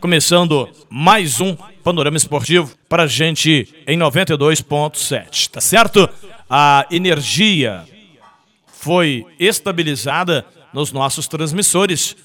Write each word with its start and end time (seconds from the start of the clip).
começando 0.00 0.68
mais 0.88 1.40
um 1.40 1.54
panorama 1.82 2.16
esportivo 2.16 2.74
para 2.88 3.02
a 3.02 3.06
gente 3.06 3.68
em 3.86 3.98
92.7, 3.98 5.50
tá 5.50 5.60
certo? 5.60 6.08
A 6.48 6.86
energia 6.90 7.84
foi 8.66 9.26
estabilizada 9.38 10.46
nos 10.72 10.92
nossos 10.92 11.26
transmissores 11.26 12.16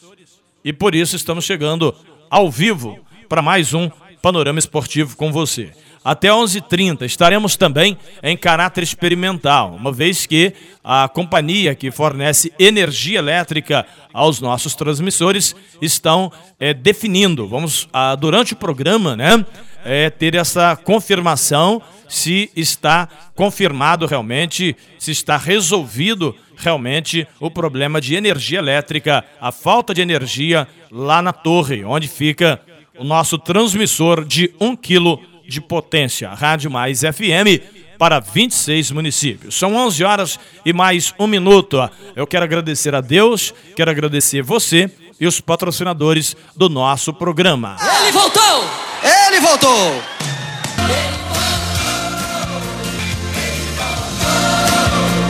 e 0.64 0.72
por 0.72 0.94
isso 0.94 1.16
estamos 1.16 1.46
chegando 1.46 1.96
ao 2.30 2.50
vivo 2.50 3.00
para 3.28 3.42
mais 3.42 3.74
um 3.74 3.90
panorama 4.22 4.60
esportivo 4.60 5.18
com 5.18 5.32
você 5.32 5.72
até 6.04 6.30
11h30. 6.30 7.04
Estaremos 7.04 7.56
também 7.56 7.98
em 8.22 8.36
caráter 8.36 8.84
experimental, 8.84 9.74
uma 9.74 9.92
vez 9.92 10.26
que 10.26 10.54
a 10.84 11.08
companhia 11.08 11.74
que 11.74 11.92
fornece 11.92 12.52
energia 12.60 13.20
elétrica 13.20 13.86
aos 14.14 14.40
nossos 14.40 14.76
transmissores 14.76 15.56
estão 15.82 16.32
é, 16.60 16.74
definindo, 16.74 17.48
vamos, 17.48 17.88
ah, 17.94 18.16
durante 18.16 18.54
o 18.54 18.58
programa, 18.58 19.16
né, 19.16 19.46
é, 19.86 20.10
ter 20.10 20.36
essa 20.36 20.76
confirmação 20.76 21.82
se 22.08 22.52
está 22.56 23.08
confirmado 23.34 24.06
realmente, 24.06 24.76
se 25.00 25.12
está 25.12 25.38
resolvido 25.38 26.36
realmente 26.56 27.28
o 27.40 27.50
problema 27.50 28.00
de 28.00 28.16
energia 28.16 28.60
elétrica, 28.60 29.26
a 29.42 29.52
falta 29.52 29.94
de 29.94 30.02
energia 30.02 30.68
lá 30.92 31.22
na 31.22 31.34
torre, 31.34 31.84
onde 31.84 32.08
fica 32.08 32.62
o 32.98 33.04
nosso 33.04 33.38
transmissor 33.38 34.24
de 34.24 34.54
1 34.60 34.76
quilo 34.76 35.20
de 35.48 35.62
potência. 35.62 36.30
Rádio 36.30 36.70
Mais 36.72 37.02
FM 37.02 37.62
para 37.98 38.20
26 38.20 38.92
municípios. 38.92 39.56
São 39.56 39.76
11 39.76 40.04
horas 40.04 40.40
e 40.66 40.74
mais 40.74 41.14
um 41.20 41.28
minuto. 41.28 41.90
Eu 42.16 42.28
quero 42.28 42.44
agradecer 42.44 42.94
a 42.94 43.02
Deus, 43.02 43.54
quero 43.76 43.92
agradecer 43.92 44.42
você 44.42 44.90
e 45.20 45.28
os 45.28 45.40
patrocinadores 45.40 46.36
do 46.56 46.70
nosso 46.70 47.14
programa. 47.14 47.78
Ele 48.02 48.12
voltou! 48.12 48.64
Ele 49.04 49.40
voltou! 49.40 50.02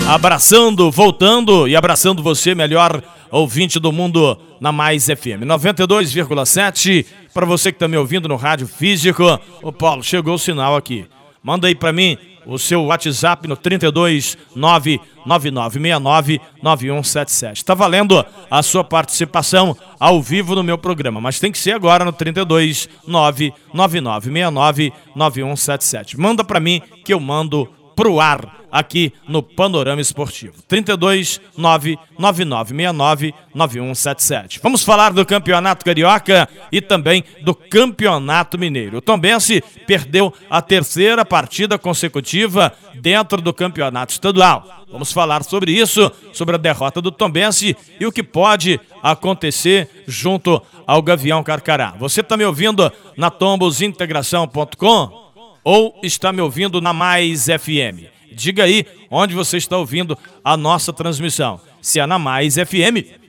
Abraçando, 0.08 0.92
voltando 0.92 1.68
e 1.68 1.76
abraçando 1.76 2.22
você, 2.22 2.54
melhor 2.54 3.02
ouvinte 3.40 3.80
do 3.80 3.92
mundo 3.92 4.38
na 4.62 4.72
Mais 4.72 5.06
FM 5.06 5.42
92,7. 5.46 7.06
Para 7.34 7.46
você 7.46 7.72
que 7.72 7.78
está 7.78 7.88
me 7.88 7.98
ouvindo 7.98 8.30
no 8.30 8.36
rádio 8.36 8.68
físico, 8.68 9.24
o 9.62 9.72
Paulo, 9.72 10.04
chegou 10.04 10.36
o 10.36 10.40
sinal 10.40 10.76
aqui. 10.76 11.06
Manda 11.42 11.68
aí 11.68 11.74
para 11.74 11.92
mim 11.92 12.16
o 12.46 12.60
seu 12.60 12.84
WhatsApp 12.84 13.48
no 13.48 13.58
32 13.58 14.38
99969 14.56 16.40
9177. 16.62 17.58
Está 17.58 17.74
valendo 17.74 18.24
a 18.52 18.62
sua 18.62 18.84
participação 18.84 19.76
ao 20.00 20.22
vivo 20.22 20.54
no 20.54 20.64
meu 20.64 20.78
programa, 20.78 21.20
mas 21.20 21.40
tem 21.40 21.52
que 21.52 21.58
ser 21.58 21.72
agora 21.72 22.06
no 22.06 22.14
32 22.14 22.88
99969 23.08 24.94
9177. 25.16 26.20
Manda 26.20 26.44
para 26.44 26.60
mim 26.60 26.82
que 27.04 27.12
eu 27.14 27.20
mando 27.20 27.68
pro 27.96 28.20
ar 28.20 28.64
aqui 28.74 29.14
no 29.28 29.44
Panorama 29.44 30.02
Esportivo. 30.02 30.56
32 30.68 31.40
99969 31.56 33.34
9177. 33.54 34.60
Vamos 34.64 34.84
falar 34.84 35.14
do 35.14 35.24
Campeonato 35.24 35.86
Carioca 35.86 36.50
e 36.72 36.82
também 36.82 37.24
do 37.44 37.54
Campeonato 37.54 38.58
Mineiro. 38.58 38.98
O 38.98 39.02
Tombense 39.02 39.64
perdeu 39.86 40.34
a 40.50 40.60
terceira 40.60 41.24
partida 41.24 41.78
consecutiva 41.78 42.74
dentro 42.96 43.42
do 43.42 43.54
Campeonato 43.54 44.12
Estadual. 44.12 44.66
Vamos 44.92 45.12
falar 45.12 45.44
sobre 45.44 45.72
isso, 45.72 46.12
sobre 46.34 46.56
a 46.56 46.60
derrota 46.60 47.00
do 47.00 47.12
Tombense 47.12 47.78
e 48.00 48.06
o 48.08 48.12
que 48.12 48.24
pode 48.24 48.80
acontecer 49.04 49.88
junto 50.08 50.60
ao 50.88 51.02
Gavião 51.02 51.44
Carcará. 51.44 51.94
Você 52.00 52.22
está 52.22 52.36
me 52.36 52.46
ouvindo 52.46 52.92
na 53.16 53.30
tombosintegração.com 53.30 55.23
ou 55.64 56.00
está 56.04 56.34
me 56.34 56.42
ouvindo 56.42 56.82
na 56.82 56.94
Mais 56.94 57.46
FM? 57.46 58.10
Diga 58.32 58.64
aí 58.64 58.86
onde 59.10 59.36
você 59.36 59.58
está 59.58 59.78
ouvindo 59.78 60.18
a 60.44 60.58
nossa 60.58 60.92
transmissão. 60.92 61.60
Se 61.82 62.00
é 62.00 62.06
na 62.06 62.18
Mais 62.18 62.56
FM 62.56 63.22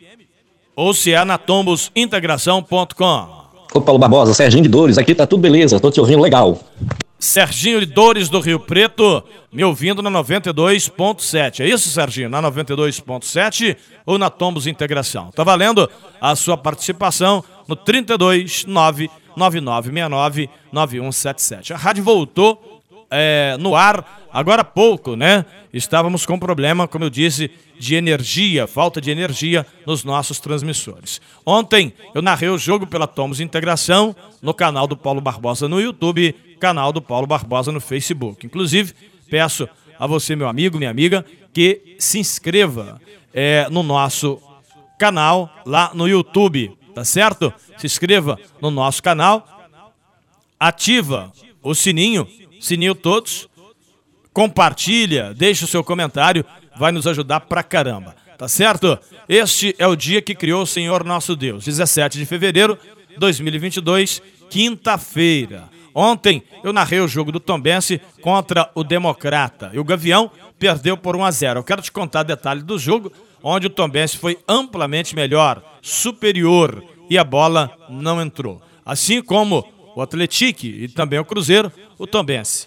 ou 0.75 0.93
se 0.93 1.13
é 1.13 1.25
na 1.25 1.39
tombosintegração.com. 1.39 3.45
Ô 3.73 3.81
Paulo 3.81 3.99
Barbosa, 3.99 4.35
Serginho 4.35 4.63
de 4.63 4.69
Dores, 4.69 4.99
aqui 4.99 5.15
tá 5.15 5.27
tudo 5.27 5.41
beleza, 5.41 5.81
tô 5.81 5.91
te 5.91 6.01
ouvindo 6.01 6.23
legal. 6.23 6.59
Serginho 7.19 7.81
de 7.81 7.87
Dores 7.87 8.29
do 8.29 8.39
Rio 8.39 8.61
Preto, 8.61 9.23
me 9.51 9.65
ouvindo 9.65 10.03
na 10.03 10.11
92.7. 10.11 11.61
É 11.61 11.69
isso, 11.69 11.89
Serginho? 11.89 12.29
Na 12.29 12.43
92.7 12.43 13.77
ou 14.05 14.19
na 14.19 14.29
Tombos 14.29 14.67
Integração? 14.67 15.31
Tá 15.35 15.43
valendo 15.43 15.89
a 16.21 16.37
sua 16.37 16.57
participação 16.57 17.43
no 17.67 17.75
32 17.75 18.65
9969 19.37 20.49
9177. 20.73 21.73
A 21.73 21.77
rádio 21.77 22.03
voltou 22.03 22.83
é, 23.11 23.57
no 23.59 23.77
ar 23.77 24.27
agora 24.33 24.63
há 24.63 24.65
pouco, 24.65 25.15
né? 25.15 25.45
Estávamos 25.73 26.27
com 26.27 26.39
problema, 26.39 26.89
como 26.89 27.05
eu 27.05 27.11
disse, 27.11 27.51
de 27.79 27.95
energia, 27.95 28.67
falta 28.67 29.01
de 29.01 29.11
energia 29.11 29.67
nos 29.87 30.05
nossos 30.05 30.41
transmissores. 30.41 31.21
Ontem 31.45 31.93
eu 32.15 32.23
narrei 32.23 32.49
o 32.49 32.59
jogo 32.59 32.87
pela 32.87 33.07
Tomos 33.07 33.41
Integração 33.41 34.15
no 34.43 34.55
canal 34.55 34.87
do 34.87 34.97
Paulo 34.97 35.21
Barbosa 35.21 35.69
no 35.69 35.81
YouTube, 35.81 36.35
canal 36.59 36.93
do 36.93 37.01
Paulo 37.03 37.27
Barbosa 37.27 37.71
no 37.71 37.81
Facebook. 37.81 38.47
Inclusive, 38.47 38.93
peço 39.31 39.69
a 39.99 40.07
você, 40.07 40.35
meu 40.35 40.49
amigo, 40.49 40.79
minha 40.79 40.91
amiga, 40.91 41.25
que 41.53 41.97
se 41.99 42.19
inscreva 42.19 43.01
é, 43.33 43.69
no 43.71 43.83
nosso 43.83 44.41
canal 44.99 45.51
lá 45.65 45.91
no 45.95 46.09
YouTube, 46.09 46.77
tá 46.95 47.05
certo? 47.05 47.53
Se 47.77 47.87
inscreva 47.87 48.39
no 48.61 48.71
nosso 48.71 49.03
canal, 49.03 49.69
ativa 50.59 51.33
o 51.63 51.75
sininho 51.75 52.29
sininho 52.65 52.95
todos, 52.95 53.49
compartilha, 54.33 55.35
deixa 55.35 55.65
o 55.65 55.69
seu 55.69 55.85
comentário, 55.85 56.45
vai 56.77 56.91
nos 56.91 57.07
ajudar 57.07 57.41
pra 57.41 57.63
caramba. 57.63 58.17
Tá 58.39 58.49
certo? 58.49 58.99
Este 59.29 59.75
é 59.79 59.87
o 59.87 59.95
dia 59.95 60.21
que 60.21 60.35
criou 60.35 60.63
o 60.63 60.67
Senhor 60.67 61.05
nosso 61.05 61.37
Deus, 61.37 61.65
17 61.65 62.19
de 62.19 62.27
fevereiro 62.27 62.77
de 63.09 63.17
2022, 63.17 64.21
quinta-feira. 64.51 65.69
Ontem 65.95 66.43
eu 66.65 66.73
narrei 66.73 67.01
o 67.01 67.07
jogo 67.07 67.31
do 67.31 67.39
Tombense 67.39 68.01
contra 68.21 68.69
o 68.75 68.83
Democrata 68.83 69.71
e 69.73 69.79
o 69.79 69.85
Gavião 69.85 70.31
perdeu 70.59 70.97
por 70.97 71.15
1 71.15 71.25
a 71.25 71.31
0. 71.31 71.61
Eu 71.61 71.65
quero 71.65 71.81
te 71.81 71.93
contar 71.93 72.25
detalhes 72.25 72.65
do 72.65 72.79
jogo, 72.79 73.13
onde 73.43 73.69
o 73.69 73.71
Tombense 73.71 74.17
foi 74.17 74.39
amplamente 74.49 75.15
melhor, 75.15 75.63
superior 75.81 76.83
e 77.09 77.17
a 77.17 77.23
bola 77.23 77.71
não 77.89 78.21
entrou. 78.21 78.61
Assim 78.85 79.23
como 79.23 79.65
o 79.95 80.03
Atlético 80.03 80.67
e 80.67 80.89
também 80.89 81.19
o 81.19 81.25
Cruzeiro, 81.25 81.71
o 81.97 82.07
Tombense 82.07 82.67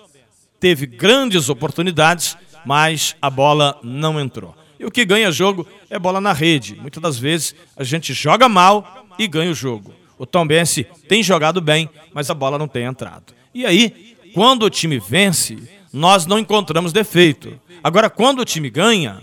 teve 0.60 0.86
grandes 0.86 1.50
oportunidades, 1.50 2.38
mas 2.66 3.16
a 3.22 3.30
bola 3.30 3.78
não 3.84 4.20
entrou. 4.20 4.56
E 4.80 4.86
o 4.86 4.92
que 4.92 5.06
ganha 5.06 5.32
jogo 5.32 5.68
é 5.90 5.98
bola 5.98 6.22
na 6.22 6.34
rede. 6.34 6.76
Muitas 6.76 7.02
das 7.02 7.18
vezes 7.18 7.56
a 7.76 7.84
gente 7.84 8.14
joga 8.14 8.48
mal 8.48 9.08
e 9.18 9.28
ganha 9.28 9.52
o 9.52 9.56
jogo. 9.56 9.94
O 10.18 10.26
Tombense 10.26 10.86
tem 11.08 11.22
jogado 11.22 11.62
bem, 11.62 11.90
mas 12.14 12.30
a 12.30 12.34
bola 12.34 12.58
não 12.58 12.68
tem 12.68 12.84
entrado. 12.84 13.34
E 13.54 13.66
aí, 13.66 14.16
quando 14.34 14.64
o 14.64 14.70
time 14.70 15.00
vence, 15.00 15.58
nós 15.92 16.26
não 16.26 16.40
encontramos 16.40 16.92
defeito. 16.92 17.60
Agora, 17.84 18.10
quando 18.10 18.40
o 18.40 18.46
time 18.46 18.70
ganha, 18.70 19.22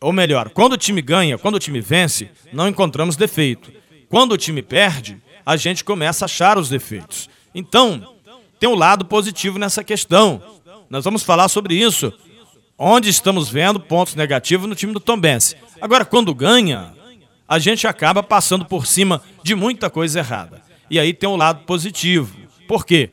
ou 0.00 0.12
melhor, 0.12 0.50
quando 0.50 0.74
o 0.74 0.78
time 0.78 1.02
ganha, 1.02 1.38
quando 1.38 1.56
o 1.56 1.58
time 1.58 1.80
vence, 1.80 2.30
não 2.52 2.68
encontramos 2.68 3.16
defeito. 3.16 3.72
Quando 4.08 4.32
o 4.32 4.38
time 4.38 4.62
perde, 4.62 5.20
a 5.44 5.56
gente 5.56 5.82
começa 5.84 6.24
a 6.24 6.26
achar 6.26 6.58
os 6.58 6.68
defeitos. 6.68 7.28
Então, 7.54 8.14
tem 8.60 8.68
um 8.68 8.74
lado 8.74 9.04
positivo 9.04 9.58
nessa 9.58 9.82
questão. 9.82 10.42
Nós 10.88 11.04
vamos 11.04 11.22
falar 11.22 11.48
sobre 11.48 11.74
isso. 11.74 12.12
Onde 12.78 13.08
estamos 13.08 13.48
vendo 13.48 13.80
pontos 13.80 14.14
negativos 14.14 14.68
no 14.68 14.74
time 14.74 14.92
do 14.92 15.00
Tombense. 15.00 15.56
Agora, 15.80 16.04
quando 16.04 16.34
ganha, 16.34 16.94
a 17.48 17.58
gente 17.58 17.86
acaba 17.86 18.22
passando 18.22 18.64
por 18.64 18.86
cima 18.86 19.22
de 19.42 19.54
muita 19.54 19.88
coisa 19.88 20.18
errada. 20.18 20.62
E 20.90 20.98
aí 20.98 21.14
tem 21.14 21.28
um 21.28 21.36
lado 21.36 21.64
positivo. 21.64 22.36
Por 22.66 22.84
quê? 22.84 23.10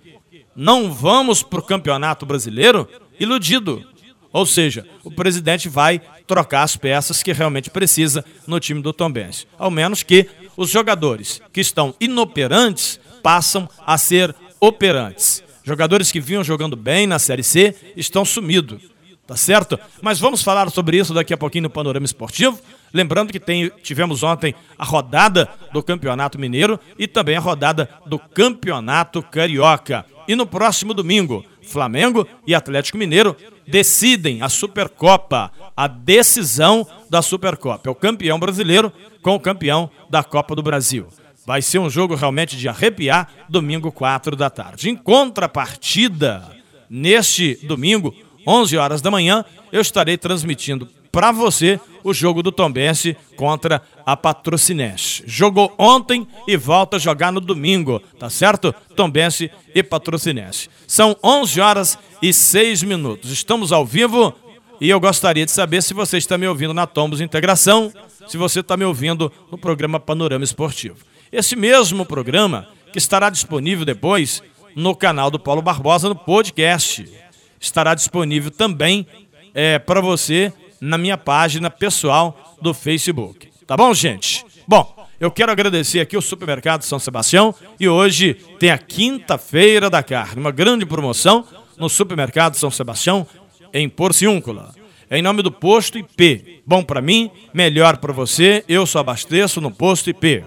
Não 0.56 0.92
vamos 0.92 1.42
para 1.42 1.60
o 1.60 1.64
Campeonato 1.64 2.26
Brasileiro 2.26 2.88
iludido. 3.20 3.84
Ou 4.32 4.46
seja, 4.46 4.86
o 5.04 5.10
presidente 5.10 5.70
vai 5.70 6.02
trocar 6.28 6.64
as 6.64 6.76
peças 6.76 7.24
que 7.24 7.32
realmente 7.32 7.70
precisa 7.70 8.26
no 8.46 8.60
time 8.60 8.82
do 8.82 8.92
Tombense. 8.92 9.48
Ao 9.58 9.72
menos 9.72 10.04
que 10.04 10.28
os 10.58 10.70
jogadores 10.70 11.42
que 11.54 11.62
estão 11.62 11.96
inoperantes 12.02 13.00
passam 13.24 13.70
a 13.86 13.98
ser 13.98 14.36
operantes. 14.60 15.42
Jogadores 15.64 16.12
que 16.12 16.20
vinham 16.20 16.44
jogando 16.44 16.76
bem 16.76 17.08
na 17.08 17.18
Série 17.18 17.44
C 17.44 17.74
estão 17.96 18.26
sumidos, 18.26 18.84
tá 19.26 19.36
certo? 19.36 19.80
Mas 20.02 20.20
vamos 20.20 20.44
falar 20.44 20.70
sobre 20.70 20.98
isso 20.98 21.14
daqui 21.14 21.34
a 21.34 21.38
pouquinho 21.38 21.64
no 21.64 21.70
Panorama 21.70 22.06
Esportivo. 22.06 22.60
Lembrando 22.96 23.34
que 23.34 23.42
tem, 23.42 23.70
tivemos 23.84 24.24
ontem 24.24 24.56
a 24.80 24.86
rodada 24.86 25.50
do 25.74 25.84
Campeonato 25.84 26.40
Mineiro 26.40 26.80
e 26.98 27.10
também 27.10 27.36
a 27.36 27.42
rodada 27.42 27.90
do 28.06 28.18
Campeonato 28.18 29.22
Carioca. 29.22 30.06
E 30.26 30.34
no 30.34 30.46
próximo 30.46 30.94
domingo, 30.94 31.44
Flamengo 31.62 32.26
e 32.48 32.56
Atlético 32.56 32.98
Mineiro 32.98 33.36
decidem 33.68 34.42
a 34.42 34.48
Supercopa, 34.48 35.52
a 35.76 35.88
decisão 35.88 36.88
da 37.10 37.22
Supercopa. 37.22 37.90
É 37.90 37.92
o 37.92 37.96
campeão 37.96 38.40
brasileiro 38.40 38.90
com 39.22 39.36
o 39.36 39.40
campeão 39.42 39.92
da 40.10 40.24
Copa 40.24 40.56
do 40.56 40.64
Brasil. 40.64 41.10
Vai 41.46 41.62
ser 41.62 41.80
um 41.80 41.90
jogo 41.90 42.16
realmente 42.16 42.56
de 42.56 42.70
arrepiar, 42.70 43.30
domingo 43.50 43.92
4 43.92 44.38
da 44.38 44.50
tarde. 44.50 44.90
Em 44.90 44.96
contrapartida, 44.96 46.50
neste 46.90 47.56
domingo, 47.68 48.16
11 48.48 48.78
horas 48.78 49.02
da 49.02 49.12
manhã, 49.12 49.44
eu 49.70 49.82
estarei 49.82 50.18
transmitindo 50.18 50.88
para 51.16 51.32
você 51.32 51.80
o 52.04 52.14
jogo 52.14 52.44
do 52.44 52.52
Tombense 52.52 53.16
contra 53.38 53.82
a 54.06 54.18
Patrocinense. 54.18 55.24
Jogou 55.26 55.74
ontem 55.78 56.28
e 56.46 56.58
volta 56.58 56.98
a 56.98 57.00
jogar 57.00 57.32
no 57.32 57.40
domingo, 57.40 58.02
tá 58.20 58.30
certo? 58.30 58.76
Tombense 58.98 59.50
e 59.74 59.82
Patrocinense. 59.82 60.70
São 60.86 61.16
11 61.24 61.62
horas 61.62 61.98
e 62.22 62.34
6 62.34 62.84
minutos. 62.84 63.32
Estamos 63.32 63.72
ao 63.72 63.86
vivo 63.86 64.36
e 64.82 64.90
eu 64.90 65.00
gostaria 65.00 65.46
de 65.46 65.52
saber 65.52 65.82
se 65.82 65.94
você 65.94 66.18
está 66.18 66.38
me 66.38 66.50
ouvindo 66.50 66.74
na 66.74 66.86
Tombos 66.86 67.22
Integração, 67.22 67.94
se 68.28 68.36
você 68.36 68.60
está 68.60 68.76
me 68.76 68.84
ouvindo 68.84 69.32
no 69.50 69.58
programa 69.58 70.02
Panorama 70.02 70.44
Esportivo. 70.44 70.98
Esse 71.32 71.56
mesmo 71.56 72.06
programa 72.06 72.68
que 72.92 72.98
estará 72.98 73.30
disponível 73.30 73.86
depois 73.86 74.44
no 74.76 74.94
canal 74.94 75.32
do 75.32 75.40
Paulo 75.40 75.62
Barbosa 75.62 76.10
no 76.10 76.16
podcast. 76.16 77.10
Estará 77.58 77.96
disponível 77.96 78.52
também 78.52 79.08
é, 79.54 79.80
para 79.80 80.02
você 80.02 80.52
na 80.86 80.98
minha 80.98 81.18
página 81.18 81.70
pessoal 81.70 82.56
do 82.62 82.74
Facebook. 82.74 83.50
Tá 83.66 83.76
bom, 83.76 83.94
gente? 83.94 84.46
Bom, 84.68 84.96
eu 85.20 85.32
quero 85.32 85.52
agradecer 85.52 86.00
aqui 86.00 86.16
o 86.16 86.22
Supermercado 86.22 86.84
São 86.84 87.00
Sebastião 87.00 87.54
e 87.80 87.90
hoje 87.90 88.36
tem 88.60 88.70
a 88.70 88.78
quinta-feira 88.78 89.90
da 89.90 90.04
carne, 90.04 90.40
uma 90.40 90.52
grande 90.52 90.86
promoção 90.86 91.46
no 91.78 91.90
Supermercado 91.90 92.56
São 92.56 92.70
Sebastião 92.70 93.26
em 93.74 93.90
Porciúncula. 93.90 94.74
Em 95.10 95.22
nome 95.22 95.42
do 95.42 95.52
Posto 95.52 95.98
IP. 95.98 96.62
Bom 96.66 96.84
para 96.84 97.02
mim, 97.02 97.32
melhor 97.54 97.98
para 97.98 98.14
você. 98.14 98.64
Eu 98.68 98.86
só 98.86 99.00
abasteço 99.00 99.60
no 99.60 99.72
Posto 99.72 100.10
IP. 100.10 100.44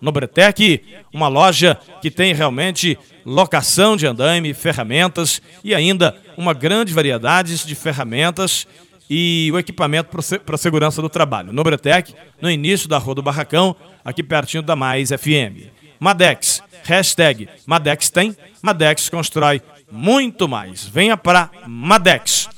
No 0.00 0.12
Bretec, 0.12 0.82
uma 1.12 1.28
loja 1.28 1.76
que 2.00 2.10
tem 2.10 2.32
realmente 2.32 2.98
locação 3.24 3.96
de 3.96 4.06
andaime, 4.06 4.54
ferramentas 4.54 5.42
e 5.62 5.74
ainda 5.74 6.16
uma 6.36 6.54
grande 6.54 6.94
variedade 6.94 7.66
de 7.66 7.74
ferramentas 7.74 8.66
e 9.12 9.50
o 9.52 9.58
equipamento 9.58 10.08
para 10.46 10.56
segurança 10.56 11.02
do 11.02 11.08
trabalho. 11.08 11.52
No 11.52 11.64
Bretec, 11.64 12.14
no 12.40 12.48
início 12.48 12.88
da 12.88 12.96
Rua 12.96 13.16
do 13.16 13.22
Barracão, 13.22 13.74
aqui 14.04 14.22
pertinho 14.22 14.62
da 14.62 14.76
Mais 14.76 15.08
FM. 15.08 15.66
Madex, 15.98 16.62
hashtag 16.84 17.48
Madex 17.66 18.08
tem, 18.08 18.36
Madex 18.62 19.08
constrói 19.08 19.60
muito 19.90 20.48
mais. 20.48 20.86
Venha 20.86 21.16
para 21.16 21.50
Madex. 21.66 22.48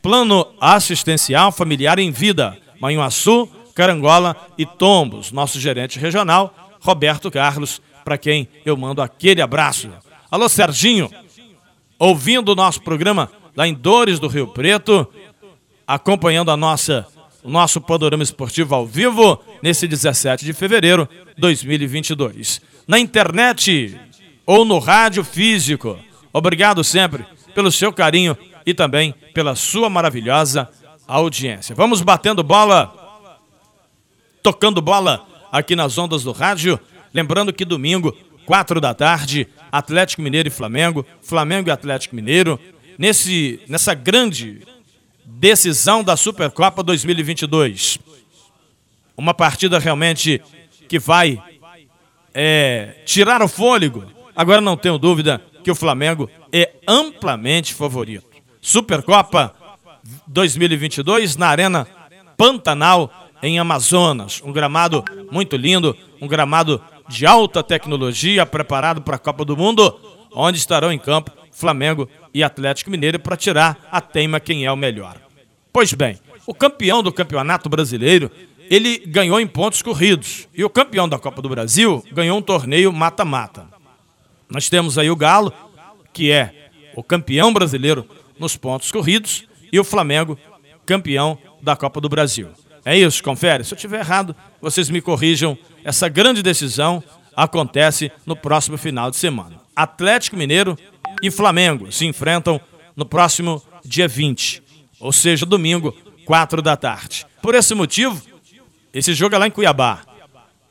Plano 0.00 0.46
assistencial 0.60 1.50
familiar 1.50 1.98
em 1.98 2.12
vida, 2.12 2.56
Manhuaçu, 2.80 3.48
Carangola 3.74 4.36
e 4.56 4.64
Tombos. 4.64 5.32
Nosso 5.32 5.58
gerente 5.58 5.98
regional, 5.98 6.54
Roberto 6.80 7.30
Carlos, 7.30 7.82
para 8.04 8.16
quem 8.16 8.48
eu 8.64 8.76
mando 8.76 9.02
aquele 9.02 9.42
abraço. 9.42 9.90
Alô, 10.30 10.48
Serginho, 10.48 11.10
ouvindo 11.98 12.52
o 12.52 12.54
nosso 12.54 12.80
programa 12.80 13.30
lá 13.56 13.66
em 13.66 13.74
Dores 13.74 14.18
do 14.18 14.28
Rio 14.28 14.46
Preto, 14.46 15.06
acompanhando 15.90 16.52
a 16.52 16.56
nossa, 16.56 17.04
o 17.42 17.50
nosso 17.50 17.80
panorama 17.80 18.22
esportivo 18.22 18.76
ao 18.76 18.86
vivo 18.86 19.42
nesse 19.60 19.88
17 19.88 20.44
de 20.44 20.52
fevereiro 20.52 21.08
de 21.34 21.40
2022. 21.40 22.60
Na 22.86 22.96
internet 22.96 23.98
ou 24.46 24.64
no 24.64 24.78
rádio 24.78 25.24
físico. 25.24 25.98
Obrigado 26.32 26.84
sempre 26.84 27.26
pelo 27.56 27.72
seu 27.72 27.92
carinho 27.92 28.38
e 28.64 28.72
também 28.72 29.12
pela 29.34 29.56
sua 29.56 29.90
maravilhosa 29.90 30.68
audiência. 31.08 31.74
Vamos 31.74 32.02
batendo 32.02 32.44
bola, 32.44 32.94
tocando 34.44 34.80
bola 34.80 35.26
aqui 35.50 35.74
nas 35.74 35.98
ondas 35.98 36.22
do 36.22 36.30
rádio. 36.30 36.78
Lembrando 37.12 37.52
que 37.52 37.64
domingo, 37.64 38.16
quatro 38.46 38.80
da 38.80 38.94
tarde, 38.94 39.48
Atlético 39.72 40.22
Mineiro 40.22 40.46
e 40.46 40.52
Flamengo, 40.52 41.04
Flamengo 41.20 41.68
e 41.68 41.72
Atlético 41.72 42.14
Mineiro, 42.14 42.60
nesse, 42.96 43.60
nessa 43.66 43.92
grande 43.92 44.62
decisão 45.30 46.02
da 46.02 46.16
Supercopa 46.16 46.82
2022. 46.82 47.98
Uma 49.16 49.32
partida 49.32 49.78
realmente 49.78 50.42
que 50.88 50.98
vai 50.98 51.40
é, 52.34 52.96
tirar 53.06 53.42
o 53.42 53.48
fôlego. 53.48 54.04
Agora 54.34 54.60
não 54.60 54.76
tenho 54.76 54.98
dúvida 54.98 55.40
que 55.62 55.70
o 55.70 55.74
Flamengo 55.74 56.28
é 56.52 56.72
amplamente 56.86 57.74
favorito. 57.74 58.26
Supercopa 58.60 59.54
2022 60.26 61.36
na 61.36 61.48
Arena 61.48 61.86
Pantanal, 62.36 63.10
em 63.42 63.58
Amazonas. 63.58 64.42
Um 64.44 64.52
gramado 64.52 65.04
muito 65.30 65.56
lindo, 65.56 65.96
um 66.20 66.26
gramado 66.26 66.82
de 67.08 67.26
alta 67.26 67.62
tecnologia, 67.62 68.44
preparado 68.44 69.02
para 69.02 69.16
a 69.16 69.18
Copa 69.18 69.44
do 69.44 69.56
Mundo, 69.56 69.98
onde 70.32 70.58
estarão 70.58 70.92
em 70.92 70.98
campo 70.98 71.30
Flamengo 71.60 72.08
e 72.32 72.42
Atlético 72.42 72.90
Mineiro 72.90 73.18
para 73.18 73.36
tirar 73.36 73.88
a 73.92 74.00
teima 74.00 74.40
quem 74.40 74.64
é 74.64 74.72
o 74.72 74.76
melhor. 74.76 75.16
Pois 75.72 75.92
bem, 75.92 76.18
o 76.46 76.54
campeão 76.54 77.02
do 77.02 77.12
Campeonato 77.12 77.68
Brasileiro, 77.68 78.30
ele 78.70 78.98
ganhou 79.06 79.38
em 79.40 79.46
pontos 79.46 79.82
corridos. 79.82 80.48
E 80.54 80.64
o 80.64 80.70
campeão 80.70 81.08
da 81.08 81.18
Copa 81.18 81.42
do 81.42 81.48
Brasil 81.48 82.02
ganhou 82.12 82.38
um 82.38 82.42
torneio 82.42 82.92
mata-mata. 82.92 83.68
Nós 84.48 84.68
temos 84.68 84.98
aí 84.98 85.10
o 85.10 85.16
Galo, 85.16 85.52
que 86.12 86.32
é 86.32 86.70
o 86.96 87.02
campeão 87.02 87.52
brasileiro 87.52 88.06
nos 88.38 88.56
pontos 88.56 88.90
corridos, 88.90 89.46
e 89.72 89.78
o 89.78 89.84
Flamengo, 89.84 90.36
campeão 90.84 91.38
da 91.62 91.76
Copa 91.76 92.00
do 92.00 92.08
Brasil. 92.08 92.48
É 92.84 92.98
isso, 92.98 93.22
confere. 93.22 93.62
Se 93.62 93.74
eu 93.74 93.76
estiver 93.76 94.00
errado, 94.00 94.34
vocês 94.60 94.88
me 94.88 95.00
corrijam. 95.00 95.56
Essa 95.84 96.08
grande 96.08 96.42
decisão 96.42 97.02
acontece 97.36 98.10
no 98.26 98.34
próximo 98.34 98.76
final 98.76 99.10
de 99.10 99.16
semana. 99.16 99.60
Atlético 99.76 100.36
Mineiro 100.36 100.76
e 101.22 101.30
Flamengo 101.30 101.90
se 101.90 102.06
enfrentam 102.06 102.60
no 102.96 103.04
próximo 103.04 103.62
dia 103.84 104.06
20, 104.06 104.62
ou 104.98 105.12
seja, 105.12 105.46
domingo, 105.46 105.92
4 106.24 106.60
da 106.62 106.76
tarde. 106.76 107.26
Por 107.42 107.54
esse 107.54 107.74
motivo, 107.74 108.20
esse 108.92 109.14
jogo 109.14 109.34
é 109.34 109.38
lá 109.38 109.46
em 109.46 109.50
Cuiabá, 109.50 110.02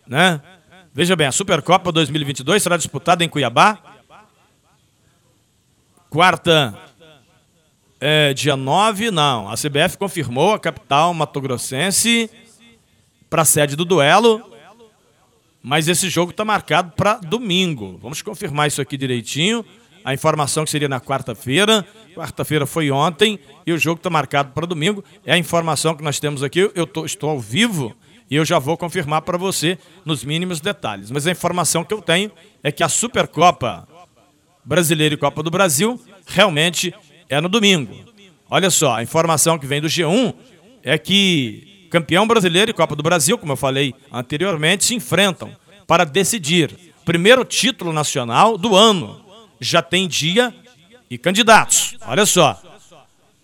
né? 0.07 0.41
Veja 0.93 1.15
bem, 1.15 1.27
a 1.27 1.31
Supercopa 1.31 1.91
2022 1.91 2.61
será 2.61 2.75
disputada 2.75 3.23
em 3.23 3.29
Cuiabá. 3.29 3.77
Quarta 6.09 6.77
é, 7.99 8.33
dia 8.33 8.55
9, 8.55 9.11
não. 9.11 9.49
A 9.49 9.55
CBF 9.55 9.97
confirmou 9.97 10.53
a 10.53 10.59
capital 10.59 11.13
matogrossense 11.13 12.29
para 13.29 13.43
a 13.43 13.45
sede 13.45 13.75
do 13.75 13.85
duelo. 13.85 14.43
Mas 15.61 15.87
esse 15.87 16.09
jogo 16.09 16.31
está 16.31 16.45
marcado 16.45 16.93
para 16.95 17.15
domingo. 17.15 17.99
Vamos 18.01 18.21
confirmar 18.21 18.67
isso 18.67 18.81
aqui 18.81 18.97
direitinho. 18.97 19.65
A 20.03 20.13
informação 20.13 20.63
que 20.63 20.71
seria 20.71 20.87
na 20.87 20.99
quarta-feira. 20.99 21.85
Quarta-feira 22.15 22.65
foi 22.65 22.91
ontem 22.91 23.39
e 23.65 23.71
o 23.71 23.77
jogo 23.77 23.99
está 23.99 24.09
marcado 24.09 24.51
para 24.51 24.65
domingo. 24.65 25.03
É 25.25 25.33
a 25.33 25.37
informação 25.37 25.95
que 25.95 26.03
nós 26.03 26.19
temos 26.19 26.43
aqui. 26.43 26.71
Eu 26.73 26.87
tô, 26.87 27.05
estou 27.05 27.29
ao 27.29 27.39
vivo 27.39 27.95
e 28.29 28.35
eu 28.35 28.45
já 28.45 28.59
vou 28.59 28.77
confirmar 28.77 29.21
para 29.23 29.37
você 29.37 29.77
nos 30.05 30.23
mínimos 30.23 30.61
detalhes. 30.61 31.11
Mas 31.11 31.25
a 31.27 31.31
informação 31.31 31.83
que 31.83 31.93
eu 31.93 32.01
tenho 32.01 32.31
é 32.63 32.71
que 32.71 32.83
a 32.83 32.89
Supercopa 32.89 33.87
Brasileira 34.63 35.15
e 35.15 35.17
Copa 35.17 35.41
do 35.41 35.49
Brasil 35.49 35.99
realmente 36.27 36.93
é 37.27 37.41
no 37.41 37.49
domingo. 37.49 37.95
Olha 38.49 38.69
só, 38.69 38.95
a 38.95 39.03
informação 39.03 39.57
que 39.57 39.67
vem 39.67 39.81
do 39.81 39.87
G1 39.87 40.33
é 40.83 40.97
que 40.97 41.87
campeão 41.89 42.27
brasileiro 42.27 42.71
e 42.71 42.73
Copa 42.73 42.95
do 42.95 43.03
Brasil, 43.03 43.37
como 43.37 43.51
eu 43.51 43.57
falei 43.57 43.93
anteriormente, 44.11 44.85
se 44.85 44.95
enfrentam 44.95 45.55
para 45.87 46.03
decidir. 46.03 46.75
Primeiro 47.03 47.43
título 47.43 47.91
nacional 47.91 48.57
do 48.57 48.75
ano. 48.75 49.28
Já 49.59 49.81
tem 49.81 50.07
dia 50.07 50.53
e 51.09 51.17
candidatos. 51.17 51.97
Olha 52.01 52.25
só. 52.25 52.61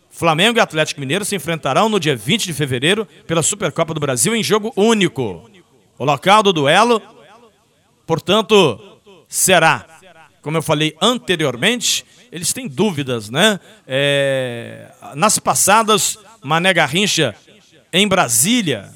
Flamengo 0.10 0.58
e 0.58 0.62
Atlético 0.62 1.02
Mineiro 1.02 1.26
se 1.26 1.36
enfrentarão 1.36 1.90
no 1.90 2.00
dia 2.00 2.16
20 2.16 2.46
de 2.46 2.54
fevereiro 2.54 3.06
pela 3.28 3.44
Supercopa 3.44 3.94
do 3.94 4.00
Brasil 4.00 4.34
em 4.34 4.42
jogo 4.42 4.72
único. 4.76 5.50
O 5.98 6.06
local 6.06 6.42
do 6.42 6.54
duelo, 6.54 7.02
portanto, 8.06 8.80
será, 9.28 9.86
como 10.42 10.58
eu 10.58 10.62
falei 10.62 10.96
anteriormente, 11.02 12.06
eles 12.32 12.54
têm 12.54 12.68
dúvidas, 12.68 13.30
né? 13.30 13.60
É, 13.86 14.92
nas 15.16 15.38
passadas, 15.38 16.18
Mané 16.42 16.74
Garrincha 16.74 17.36
em 17.92 18.08
Brasília 18.08 18.94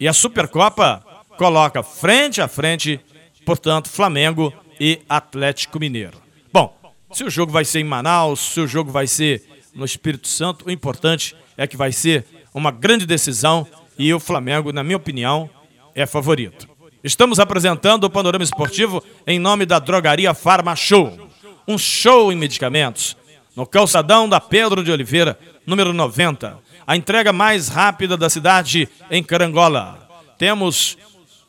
e 0.00 0.08
a 0.08 0.12
Supercopa 0.12 1.04
coloca 1.36 1.82
frente 1.82 2.40
a 2.40 2.48
frente, 2.48 3.00
portanto, 3.44 3.88
Flamengo 3.88 4.52
e 4.82 5.00
Atlético 5.08 5.78
Mineiro. 5.78 6.20
Bom, 6.52 6.76
se 7.12 7.22
o 7.22 7.30
jogo 7.30 7.52
vai 7.52 7.64
ser 7.64 7.78
em 7.78 7.84
Manaus, 7.84 8.40
se 8.40 8.60
o 8.60 8.66
jogo 8.66 8.90
vai 8.90 9.06
ser 9.06 9.44
no 9.72 9.84
Espírito 9.84 10.26
Santo, 10.26 10.66
o 10.66 10.70
importante 10.72 11.36
é 11.56 11.68
que 11.68 11.76
vai 11.76 11.92
ser 11.92 12.26
uma 12.52 12.72
grande 12.72 13.06
decisão 13.06 13.64
e 13.96 14.12
o 14.12 14.18
Flamengo, 14.18 14.72
na 14.72 14.82
minha 14.82 14.96
opinião, 14.96 15.48
é 15.94 16.04
favorito. 16.04 16.68
Estamos 17.04 17.38
apresentando 17.38 18.04
o 18.04 18.10
Panorama 18.10 18.42
Esportivo 18.42 19.00
em 19.24 19.38
nome 19.38 19.64
da 19.64 19.78
Drogaria 19.78 20.34
Farma 20.34 20.74
Show 20.74 21.30
um 21.66 21.78
show 21.78 22.32
em 22.32 22.36
medicamentos. 22.36 23.16
No 23.54 23.66
calçadão 23.66 24.28
da 24.28 24.40
Pedro 24.40 24.82
de 24.82 24.90
Oliveira, 24.90 25.38
número 25.66 25.92
90. 25.92 26.58
A 26.86 26.96
entrega 26.96 27.32
mais 27.32 27.68
rápida 27.68 28.16
da 28.16 28.28
cidade 28.30 28.88
em 29.10 29.22
Carangola. 29.22 30.08
Temos 30.38 30.96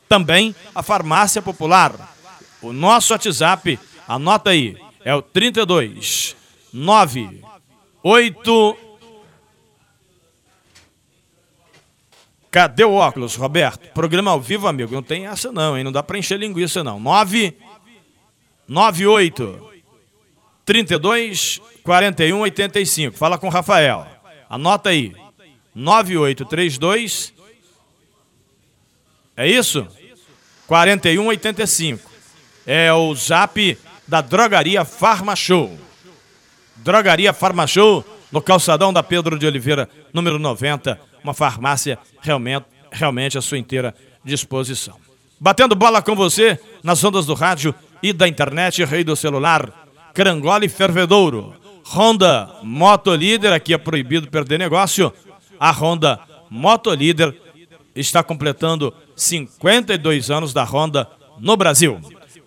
também 0.07 0.53
a 0.75 0.83
Farmácia 0.83 1.41
Popular. 1.41 2.12
O 2.63 2.74
nosso 2.74 3.13
WhatsApp, 3.13 3.79
anota 4.08 4.50
aí, 4.51 4.77
é 5.03 5.13
o 5.13 5.22
32 5.22 6.38
98 6.72 8.84
Cadê 12.53 12.84
o 12.84 12.93
óculos, 12.93 13.36
Roberto? 13.36 13.91
Programa 13.93 14.29
ao 14.29 14.39
vivo, 14.39 14.67
amigo. 14.67 14.93
Não 14.93 15.01
tem 15.01 15.25
essa 15.25 15.51
não, 15.51 15.75
hein? 15.75 15.84
Não 15.84 15.91
dá 15.91 16.03
para 16.03 16.20
encher 16.20 16.38
linguiça 16.38 16.84
não. 16.84 17.00
9 17.00 17.58
98 18.67 19.72
32 20.63 21.60
41 21.84 22.39
85. 22.39 23.17
Fala 23.17 23.39
com 23.39 23.48
o 23.48 23.50
Rafael. 23.50 24.05
Anota 24.48 24.89
aí. 24.89 25.15
9832 25.74 27.34
É 29.36 29.48
isso? 29.48 29.88
41 30.67 31.25
85. 31.25 32.12
É 32.65 32.93
o 32.93 33.13
Zap 33.15 33.77
da 34.08 34.22
Drogaria 34.22 34.86
Farma 34.86 35.36
Show. 35.36 35.77
Drogaria 36.77 37.34
Farma 37.34 37.67
Show 37.67 38.05
no 38.32 38.41
calçadão 38.41 38.91
da 38.91 39.03
Pedro 39.03 39.38
de 39.38 39.46
Oliveira, 39.46 39.89
número 40.13 40.39
90 40.39 41.00
uma 41.24 41.34
farmácia 41.34 41.98
realmente, 42.22 42.65
realmente 42.91 43.38
à 43.38 43.41
sua 43.41 43.58
inteira 43.58 43.96
disposição. 44.24 44.96
Batendo 45.39 45.75
bola 45.75 46.01
com 46.01 46.15
você 46.15 46.60
nas 46.84 47.03
ondas 47.03 47.25
do 47.25 47.34
rádio 47.34 47.74
e 48.01 48.12
da 48.13 48.27
internet, 48.27 48.84
rei 48.84 49.03
do 49.03 49.15
celular, 49.15 49.88
Crangole 50.13 50.70
Fervedouro. 50.70 51.55
Honda 51.86 52.50
Motolíder, 52.63 53.51
aqui 53.51 53.74
é 53.74 53.77
proibido 53.77 54.29
perder 54.29 54.58
negócio. 54.58 55.12
A 55.60 55.72
Honda 55.72 56.20
Motolíder 56.50 57.36
está 57.96 58.24
completando 58.24 58.93
52 59.15 60.32
anos 60.32 60.53
da 60.53 60.63
Honda 60.63 61.10
no 61.39 61.58
Brasil. 61.58 62.00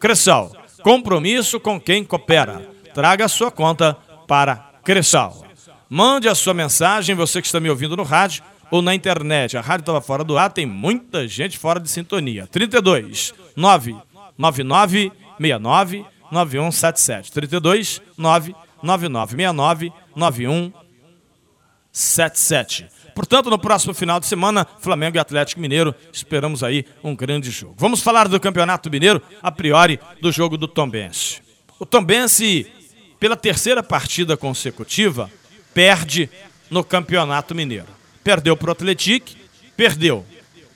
Cressal, 0.07 0.53
compromisso 0.85 1.59
com 1.59 1.81
quem 1.81 2.05
coopera. 2.05 2.71
Traga 2.95 3.25
a 3.25 3.29
sua 3.29 3.51
conta 3.51 3.95
para 4.29 4.71
Cressal. 4.85 5.45
Mande 5.91 6.29
a 6.29 6.35
sua 6.37 6.55
mensagem, 6.55 7.17
você 7.17 7.41
que 7.41 7.49
está 7.49 7.59
me 7.59 7.69
ouvindo 7.69 7.97
no 7.97 8.05
rádio, 8.05 8.45
ou 8.71 8.81
na 8.81 8.95
internet. 8.95 9.57
A 9.57 9.61
rádio 9.61 9.83
estava 9.83 10.01
fora 10.01 10.23
do 10.23 10.39
ar, 10.39 10.53
tem 10.53 10.65
muita 10.65 11.27
gente 11.27 11.59
fora 11.59 11.81
de 11.81 11.91
sintonia. 11.91 12.47
32 12.47 13.35
999 13.57 15.11
69 15.41 16.07
9177. 16.31 17.33
32 17.33 18.01
999 18.17 19.33
69 19.33 19.93
9177. 20.15 22.87
Portanto, 23.17 23.51
no 23.51 23.59
próximo 23.59 23.93
final 23.93 24.21
de 24.21 24.27
semana, 24.27 24.65
Flamengo 24.79 25.17
e 25.17 25.19
Atlético 25.19 25.61
Mineiro, 25.61 25.93
esperamos 26.13 26.63
aí 26.63 26.87
um 27.03 27.17
grande 27.17 27.51
jogo. 27.51 27.75
Vamos 27.77 28.01
falar 28.01 28.29
do 28.29 28.39
Campeonato 28.39 28.89
Mineiro, 28.89 29.21
a 29.43 29.51
priori 29.51 29.99
do 30.23 30.31
jogo 30.31 30.57
do 30.57 30.69
Tombense. 30.69 31.43
O 31.81 31.85
Tombense, 31.85 32.71
pela 33.19 33.35
terceira 33.37 33.83
partida 33.83 34.37
consecutiva, 34.37 35.29
perde 35.75 36.31
no 36.71 36.85
Campeonato 36.85 37.53
Mineiro 37.53 37.97
perdeu 38.27 38.57
para 38.57 38.71
o 38.71 38.73
Atlético, 38.73 39.31
perdeu 39.77 40.27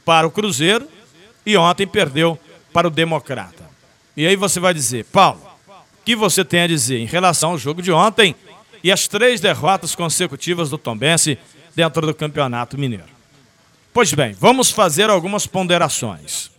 para 0.05 0.25
o 0.25 0.31
Cruzeiro 0.31 0.87
e 1.45 1.57
ontem 1.57 1.85
perdeu 1.85 2.39
para 2.73 2.87
o 2.87 2.91
Democrata. 2.91 3.69
E 4.17 4.25
aí 4.25 4.37
você 4.37 4.61
vai 4.61 4.73
dizer, 4.73 5.05
Paulo, 5.07 5.41
o 5.69 6.05
que 6.05 6.15
você 6.15 6.45
tem 6.45 6.61
a 6.61 6.67
dizer 6.69 7.01
em 7.01 7.07
relação 7.07 7.51
ao 7.51 7.59
jogo 7.59 7.83
de 7.83 7.91
ontem 7.91 8.37
e 8.85 8.93
as 8.93 9.09
três 9.09 9.41
derrotas 9.41 9.97
consecutivas 9.97 10.71
do 10.71 10.79
Tombense 10.79 11.37
dentro 11.75 12.07
do 12.07 12.15
Campeonato 12.15 12.79
Mineiro? 12.79 13.05
Pois 13.93 14.12
bem, 14.12 14.33
vamos 14.33 14.71
fazer 14.71 15.11
algumas 15.11 15.47
ponderações. 15.47 16.50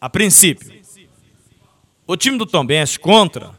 A 0.00 0.08
princípio, 0.08 0.72
o 2.06 2.16
time 2.16 2.38
do 2.38 2.46
Tombense 2.46 2.98
contra 2.98 3.50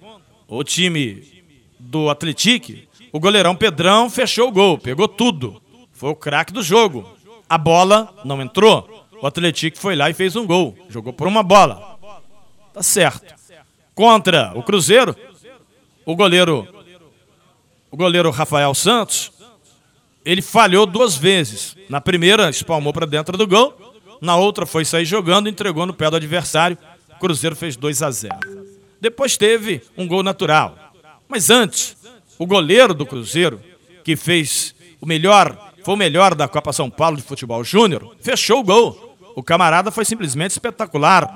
o 0.47 0.63
time 0.63 1.43
do 1.79 2.09
Atlético, 2.09 2.73
o 3.11 3.19
goleirão 3.19 3.55
Pedrão 3.55 4.09
fechou 4.09 4.47
o 4.47 4.51
gol, 4.51 4.77
pegou 4.77 5.07
tudo. 5.07 5.61
Foi 5.91 6.09
o 6.09 6.15
craque 6.15 6.53
do 6.53 6.61
jogo. 6.63 7.09
A 7.49 7.57
bola 7.57 8.13
não 8.23 8.41
entrou. 8.41 9.07
O 9.21 9.27
Atlético 9.27 9.77
foi 9.77 9.95
lá 9.95 10.09
e 10.09 10.13
fez 10.13 10.35
um 10.35 10.45
gol. 10.45 10.77
Jogou 10.89 11.11
por 11.11 11.27
uma 11.27 11.43
bola. 11.43 11.97
Tá 12.73 12.83
certo. 12.83 13.33
Contra 13.95 14.53
o 14.55 14.61
Cruzeiro, 14.61 15.15
o 16.05 16.15
goleiro 16.15 16.67
o 17.89 17.97
goleiro 17.97 18.29
Rafael 18.29 18.73
Santos, 18.75 19.31
ele 20.27 20.41
falhou 20.41 20.85
duas 20.85 21.15
vezes. 21.15 21.73
Na 21.87 22.01
primeira, 22.01 22.49
espalmou 22.49 22.91
para 22.91 23.05
dentro 23.05 23.37
do 23.37 23.47
gol. 23.47 23.73
Na 24.19 24.35
outra, 24.35 24.65
foi 24.65 24.83
sair 24.83 25.05
jogando, 25.05 25.47
entregou 25.47 25.85
no 25.85 25.93
pé 25.93 26.09
do 26.09 26.17
adversário. 26.17 26.77
O 27.15 27.19
Cruzeiro 27.19 27.55
fez 27.55 27.77
2 27.77 28.01
a 28.03 28.11
0. 28.11 28.35
Depois 28.99 29.37
teve 29.37 29.81
um 29.97 30.05
gol 30.05 30.21
natural. 30.21 30.75
Mas 31.29 31.49
antes, 31.49 31.95
o 32.37 32.45
goleiro 32.45 32.93
do 32.93 33.05
Cruzeiro, 33.05 33.61
que 34.03 34.17
fez 34.17 34.75
o 34.99 35.05
melhor 35.05 35.57
foi 35.81 35.93
o 35.93 35.97
melhor 35.97 36.35
da 36.35 36.49
Copa 36.49 36.73
São 36.73 36.89
Paulo 36.89 37.15
de 37.15 37.23
Futebol 37.23 37.63
Júnior, 37.63 38.13
fechou 38.19 38.59
o 38.59 38.63
gol. 38.63 39.17
O 39.33 39.41
camarada 39.41 39.91
foi 39.91 40.03
simplesmente 40.03 40.51
espetacular. 40.51 41.33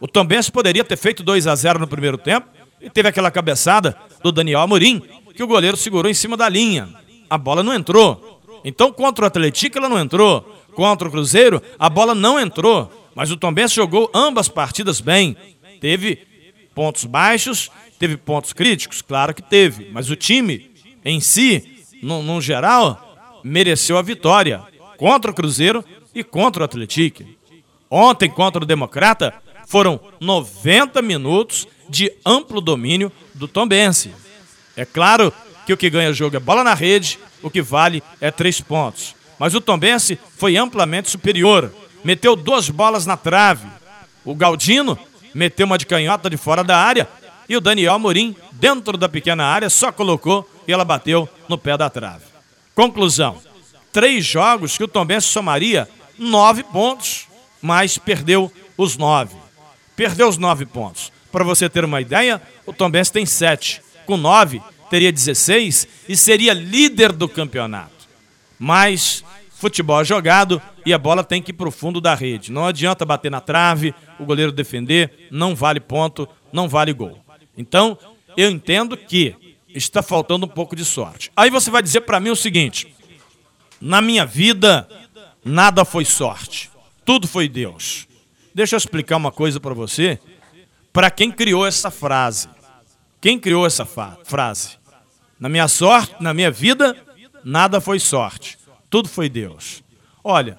O 0.00 0.08
Tombense 0.08 0.50
poderia 0.50 0.82
ter 0.82 0.96
feito 0.96 1.22
2 1.22 1.46
a 1.46 1.54
0 1.54 1.78
no 1.78 1.86
primeiro 1.86 2.16
tempo 2.16 2.48
e 2.80 2.88
teve 2.88 3.10
aquela 3.10 3.30
cabeçada 3.30 3.94
do 4.22 4.32
Daniel 4.32 4.60
Amorim, 4.60 5.02
que 5.36 5.42
o 5.42 5.46
goleiro 5.46 5.76
segurou 5.76 6.10
em 6.10 6.14
cima 6.14 6.34
da 6.34 6.48
linha. 6.48 6.88
A 7.32 7.38
bola 7.38 7.62
não 7.62 7.72
entrou. 7.72 8.42
Então, 8.62 8.92
contra 8.92 9.24
o 9.24 9.26
Atlético, 9.26 9.78
ela 9.78 9.88
não 9.88 9.98
entrou. 9.98 10.42
Contra 10.74 11.08
o 11.08 11.10
Cruzeiro, 11.10 11.62
a 11.78 11.88
bola 11.88 12.14
não 12.14 12.38
entrou. 12.38 12.92
Mas 13.14 13.30
o 13.30 13.38
Tombense 13.38 13.74
jogou 13.74 14.10
ambas 14.12 14.50
partidas 14.50 15.00
bem. 15.00 15.34
Teve 15.80 16.26
pontos 16.74 17.06
baixos, 17.06 17.70
teve 17.98 18.18
pontos 18.18 18.52
críticos, 18.52 19.00
claro 19.00 19.32
que 19.32 19.40
teve. 19.40 19.88
Mas 19.90 20.10
o 20.10 20.14
time 20.14 20.70
em 21.02 21.20
si, 21.20 21.86
no, 22.02 22.22
no 22.22 22.38
geral, 22.38 23.16
mereceu 23.42 23.96
a 23.96 24.02
vitória 24.02 24.62
contra 24.98 25.30
o 25.30 25.34
Cruzeiro 25.34 25.82
e 26.14 26.22
contra 26.22 26.60
o 26.60 26.64
Atlético. 26.66 27.24
Ontem, 27.90 28.28
contra 28.28 28.62
o 28.62 28.66
Democrata, 28.66 29.32
foram 29.66 29.98
90 30.20 31.00
minutos 31.00 31.66
de 31.88 32.12
amplo 32.26 32.60
domínio 32.60 33.10
do 33.32 33.48
Tombense. 33.48 34.10
É 34.76 34.84
claro 34.84 35.32
que 35.66 35.72
o 35.72 35.76
que 35.76 35.90
ganha 35.90 36.12
jogo 36.12 36.36
é 36.36 36.40
bola 36.40 36.64
na 36.64 36.74
rede, 36.74 37.18
o 37.42 37.50
que 37.50 37.62
vale 37.62 38.02
é 38.20 38.30
três 38.30 38.60
pontos. 38.60 39.14
Mas 39.38 39.54
o 39.54 39.60
Tombense 39.60 40.18
foi 40.36 40.56
amplamente 40.56 41.10
superior. 41.10 41.72
Meteu 42.04 42.36
duas 42.36 42.68
bolas 42.68 43.06
na 43.06 43.16
trave. 43.16 43.66
O 44.24 44.34
Galdino 44.34 44.98
meteu 45.34 45.66
uma 45.66 45.78
de 45.78 45.86
canhota 45.86 46.28
de 46.28 46.36
fora 46.36 46.62
da 46.62 46.76
área 46.76 47.08
e 47.48 47.56
o 47.56 47.60
Daniel 47.60 47.94
Amorim, 47.94 48.36
dentro 48.52 48.96
da 48.96 49.08
pequena 49.08 49.44
área, 49.44 49.68
só 49.68 49.90
colocou 49.90 50.48
e 50.66 50.72
ela 50.72 50.84
bateu 50.84 51.28
no 51.48 51.58
pé 51.58 51.76
da 51.76 51.90
trave. 51.90 52.24
Conclusão: 52.74 53.36
três 53.92 54.24
jogos 54.24 54.76
que 54.76 54.84
o 54.84 54.88
Tombense 54.88 55.26
somaria 55.26 55.88
nove 56.18 56.62
pontos, 56.62 57.26
mas 57.60 57.98
perdeu 57.98 58.50
os 58.76 58.96
nove. 58.96 59.36
Perdeu 59.94 60.28
os 60.28 60.38
nove 60.38 60.64
pontos. 60.64 61.12
Para 61.30 61.44
você 61.44 61.68
ter 61.68 61.84
uma 61.84 62.00
ideia, 62.00 62.40
o 62.66 62.72
Tombense 62.72 63.12
tem 63.12 63.26
sete. 63.26 63.82
Com 64.06 64.16
nove, 64.16 64.62
teria 64.92 65.10
16 65.10 65.88
e 66.06 66.14
seria 66.14 66.52
líder 66.52 67.12
do 67.12 67.26
campeonato. 67.26 68.06
Mas 68.58 69.24
futebol 69.52 70.02
é 70.02 70.04
jogado 70.04 70.60
e 70.84 70.92
a 70.92 70.98
bola 70.98 71.24
tem 71.24 71.40
que 71.40 71.50
ir 71.50 71.54
para 71.54 71.66
o 71.66 71.70
fundo 71.70 71.98
da 71.98 72.14
rede. 72.14 72.52
Não 72.52 72.66
adianta 72.66 73.06
bater 73.06 73.30
na 73.30 73.40
trave, 73.40 73.94
o 74.20 74.26
goleiro 74.26 74.52
defender, 74.52 75.28
não 75.30 75.54
vale 75.54 75.80
ponto, 75.80 76.28
não 76.52 76.68
vale 76.68 76.92
gol. 76.92 77.18
Então, 77.56 77.96
eu 78.36 78.50
entendo 78.50 78.94
que 78.94 79.34
está 79.74 80.02
faltando 80.02 80.44
um 80.44 80.48
pouco 80.48 80.76
de 80.76 80.84
sorte. 80.84 81.32
Aí 81.34 81.48
você 81.48 81.70
vai 81.70 81.82
dizer 81.82 82.02
para 82.02 82.20
mim 82.20 82.28
o 82.28 82.36
seguinte: 82.36 82.94
na 83.80 84.02
minha 84.02 84.26
vida, 84.26 84.86
nada 85.42 85.86
foi 85.86 86.04
sorte, 86.04 86.70
tudo 87.02 87.26
foi 87.26 87.48
Deus. 87.48 88.06
Deixa 88.54 88.74
eu 88.74 88.78
explicar 88.78 89.16
uma 89.16 89.32
coisa 89.32 89.58
para 89.58 89.72
você, 89.72 90.18
para 90.92 91.10
quem 91.10 91.32
criou 91.32 91.66
essa 91.66 91.90
frase. 91.90 92.46
Quem 93.22 93.38
criou 93.38 93.64
essa 93.64 93.86
frase? 93.86 94.81
Na 95.42 95.48
minha 95.48 95.66
sorte, 95.66 96.14
na 96.20 96.32
minha 96.32 96.52
vida, 96.52 96.96
nada 97.42 97.80
foi 97.80 97.98
sorte, 97.98 98.56
tudo 98.88 99.08
foi 99.08 99.28
Deus. 99.28 99.82
Olha, 100.22 100.56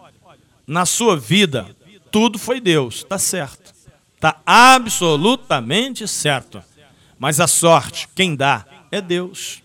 na 0.68 0.86
sua 0.86 1.16
vida, 1.16 1.74
tudo 2.12 2.38
foi 2.38 2.60
Deus, 2.60 3.02
tá 3.02 3.18
certo. 3.18 3.74
Tá 4.20 4.42
absolutamente 4.46 6.06
certo. 6.06 6.62
Mas 7.18 7.40
a 7.40 7.48
sorte, 7.48 8.10
quem 8.14 8.36
dá 8.36 8.66
é 8.92 9.00
Deus. 9.00 9.64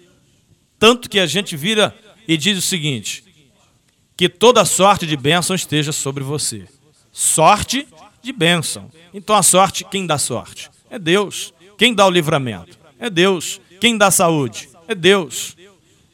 Tanto 0.79 1.11
que 1.11 1.19
a 1.19 1.27
gente 1.27 1.57
vira 1.57 1.93
e 2.29 2.37
diz 2.37 2.57
o 2.57 2.63
seguinte: 2.63 3.25
que 4.17 4.29
toda 4.29 4.65
sorte 4.65 5.05
de 5.05 5.17
bênção 5.17 5.57
esteja 5.57 5.91
sobre 5.91 6.23
você. 6.23 6.69
Sorte 7.11 7.89
de 8.23 8.33
bênção. 8.33 8.89
Então 9.13 9.35
a 9.35 9.43
sorte, 9.43 9.85
quem 9.85 10.07
dá 10.07 10.17
sorte? 10.17 10.71
É 10.89 10.97
Deus. 10.97 11.53
Quem 11.77 11.93
dá 11.93 12.07
o 12.07 12.11
livramento? 12.11 12.79
É 13.01 13.11
Deus. 13.11 13.61
Quem 13.81 13.99
dá 13.99 14.13
saúde? 14.13 14.78
É 14.89 14.95
Deus. 14.95 15.57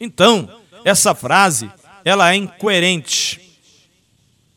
Então, 0.01 0.61
essa 0.85 1.15
frase, 1.15 1.71
ela 2.05 2.33
é 2.33 2.37
incoerente. 2.37 3.41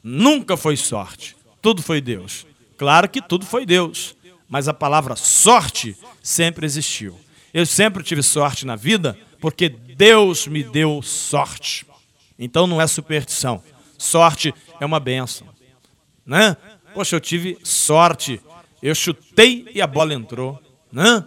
Nunca 0.03 0.57
foi 0.57 0.75
sorte. 0.75 1.38
Tudo 1.62 1.81
foi 1.81 2.01
Deus. 2.01 2.45
Claro 2.77 3.07
que 3.07 3.21
tudo 3.21 3.45
foi 3.45 3.65
Deus, 3.65 4.15
mas 4.50 4.67
a 4.67 4.74
palavra 4.74 5.15
sorte 5.15 5.95
sempre 6.21 6.65
existiu. 6.65 7.17
Eu 7.53 7.65
sempre 7.65 8.03
tive 8.03 8.21
sorte 8.21 8.65
na 8.65 8.75
vida 8.75 9.17
porque 9.39 9.69
Deus 9.69 10.47
me 10.47 10.63
deu 10.63 11.01
sorte. 11.01 11.86
Então 12.38 12.67
não 12.67 12.81
é 12.81 12.88
superstição. 12.88 13.63
Sorte 13.97 14.53
é 14.79 14.86
uma 14.86 15.00
benção. 15.00 15.47
Né? 16.25 16.55
Poxa, 16.93 17.15
eu 17.15 17.19
tive 17.19 17.57
sorte. 17.63 18.41
Eu 18.81 18.93
chutei 18.93 19.67
e 19.74 19.81
a 19.81 19.88
bola 19.88 20.13
entrou. 20.13 20.62
Né? 20.91 21.24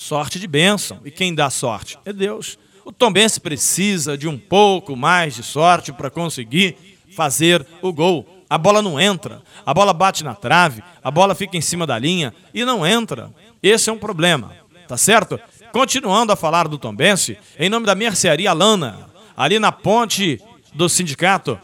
Sorte 0.00 0.38
de 0.38 0.46
bênção. 0.46 1.00
E 1.04 1.10
quem 1.10 1.34
dá 1.34 1.50
sorte? 1.50 1.98
É 2.04 2.12
Deus. 2.12 2.56
O 2.84 2.92
Tombense 2.92 3.40
precisa 3.40 4.16
de 4.16 4.28
um 4.28 4.38
pouco 4.38 4.94
mais 4.94 5.34
de 5.34 5.42
sorte 5.42 5.92
para 5.92 6.08
conseguir 6.08 6.76
fazer 7.16 7.66
o 7.82 7.92
gol. 7.92 8.24
A 8.48 8.56
bola 8.56 8.80
não 8.80 9.00
entra, 9.00 9.42
a 9.66 9.74
bola 9.74 9.92
bate 9.92 10.22
na 10.22 10.36
trave, 10.36 10.84
a 11.02 11.10
bola 11.10 11.34
fica 11.34 11.56
em 11.56 11.60
cima 11.60 11.84
da 11.84 11.98
linha 11.98 12.32
e 12.54 12.64
não 12.64 12.86
entra. 12.86 13.34
Esse 13.60 13.90
é 13.90 13.92
um 13.92 13.98
problema, 13.98 14.52
tá 14.86 14.96
certo? 14.96 15.38
Continuando 15.72 16.32
a 16.32 16.36
falar 16.36 16.68
do 16.68 16.78
Tombense, 16.78 17.36
em 17.58 17.68
nome 17.68 17.84
da 17.84 17.96
mercearia 17.96 18.52
Lana, 18.52 19.10
ali 19.36 19.58
na 19.58 19.72
ponte 19.72 20.40
do 20.72 20.88
sindicato, 20.88 21.58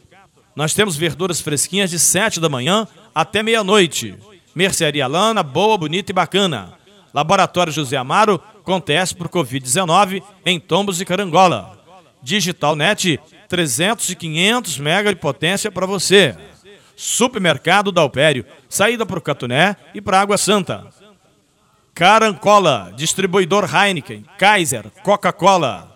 nós 0.56 0.74
temos 0.74 0.96
verduras 0.96 1.40
fresquinhas 1.40 1.88
de 1.88 2.00
7 2.00 2.40
da 2.40 2.48
manhã 2.48 2.88
até 3.14 3.44
meia-noite. 3.44 4.16
Mercearia 4.56 5.06
Lana, 5.06 5.44
boa, 5.44 5.78
bonita 5.78 6.10
e 6.10 6.12
bacana. 6.12 6.82
Laboratório 7.14 7.72
José 7.72 7.96
Amaro, 7.96 8.42
com 8.64 8.80
teste 8.80 9.14
por 9.14 9.28
Covid-19 9.28 10.20
em 10.44 10.58
Tombos 10.58 11.00
e 11.00 11.04
Carangola. 11.04 11.78
Digital 12.20 12.74
Net, 12.74 13.20
300 13.48 14.10
e 14.10 14.16
500 14.16 14.78
mega 14.78 15.14
de 15.14 15.20
potência 15.20 15.70
para 15.70 15.86
você. 15.86 16.36
Supermercado 16.96 17.92
Dalpério, 17.92 18.44
saída 18.68 19.06
para 19.06 19.18
o 19.18 19.22
Catuné 19.22 19.76
e 19.94 20.00
para 20.00 20.20
Água 20.20 20.36
Santa. 20.36 20.86
Carancola, 21.94 22.92
distribuidor 22.96 23.68
Heineken, 23.72 24.24
Kaiser, 24.36 24.90
Coca-Cola. 25.04 25.92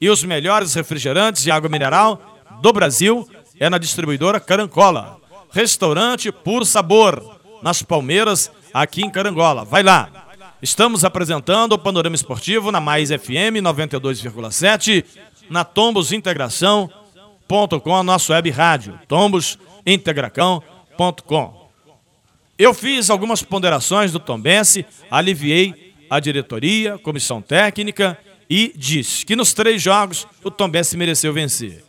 E 0.00 0.08
os 0.08 0.24
melhores 0.24 0.72
refrigerantes 0.72 1.44
e 1.44 1.50
água 1.50 1.68
mineral 1.68 2.40
do 2.62 2.72
Brasil 2.72 3.28
é 3.60 3.68
na 3.68 3.76
distribuidora 3.76 4.40
Carancola. 4.40 5.18
Restaurante 5.50 6.32
Por 6.32 6.64
Sabor, 6.64 7.38
nas 7.62 7.82
Palmeiras, 7.82 8.50
aqui 8.72 9.02
em 9.02 9.10
Carangola. 9.10 9.64
Vai 9.64 9.82
lá. 9.82 10.27
Estamos 10.60 11.04
apresentando 11.04 11.74
o 11.74 11.78
Panorama 11.78 12.16
Esportivo 12.16 12.72
na 12.72 12.80
Mais 12.80 13.10
FM 13.10 13.62
92,7, 13.62 15.04
na 15.48 15.62
Tombos 15.62 16.10
a 16.10 18.02
nossa 18.02 18.32
web 18.32 18.50
rádio, 18.50 18.98
tombosintegracão.com. 19.06 21.68
Eu 22.58 22.74
fiz 22.74 23.08
algumas 23.08 23.40
ponderações 23.40 24.10
do 24.10 24.18
Tombense, 24.18 24.84
aliviei 25.08 25.94
a 26.10 26.18
diretoria, 26.18 26.98
comissão 26.98 27.40
técnica 27.40 28.18
e 28.50 28.72
disse 28.74 29.24
que 29.24 29.36
nos 29.36 29.52
três 29.52 29.80
jogos 29.80 30.26
o 30.42 30.50
Tombense 30.50 30.96
mereceu 30.96 31.32
vencer. 31.32 31.84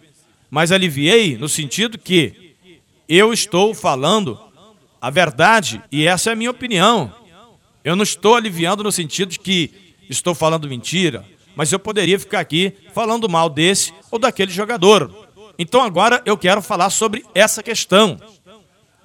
Mas 0.47 0.71
aliviei 0.71 1.35
no 1.37 1.49
sentido 1.49 1.97
que 1.97 2.55
eu 3.07 3.33
estou 3.33 3.73
falando 3.73 4.39
a 5.01 5.09
verdade 5.09 5.81
e 5.91 6.05
essa 6.05 6.29
é 6.29 6.33
a 6.33 6.35
minha 6.35 6.51
opinião. 6.51 7.18
Eu 7.83 7.95
não 7.95 8.03
estou 8.03 8.35
aliviando 8.35 8.83
no 8.83 8.91
sentido 8.91 9.29
de 9.29 9.39
que 9.39 9.95
estou 10.09 10.35
falando 10.35 10.67
mentira, 10.67 11.25
mas 11.55 11.71
eu 11.71 11.79
poderia 11.79 12.19
ficar 12.19 12.39
aqui 12.39 12.73
falando 12.93 13.29
mal 13.29 13.49
desse 13.49 13.93
ou 14.11 14.19
daquele 14.19 14.51
jogador. 14.51 15.27
Então 15.57 15.81
agora 15.81 16.21
eu 16.25 16.37
quero 16.37 16.61
falar 16.61 16.89
sobre 16.89 17.25
essa 17.33 17.61
questão. 17.61 18.19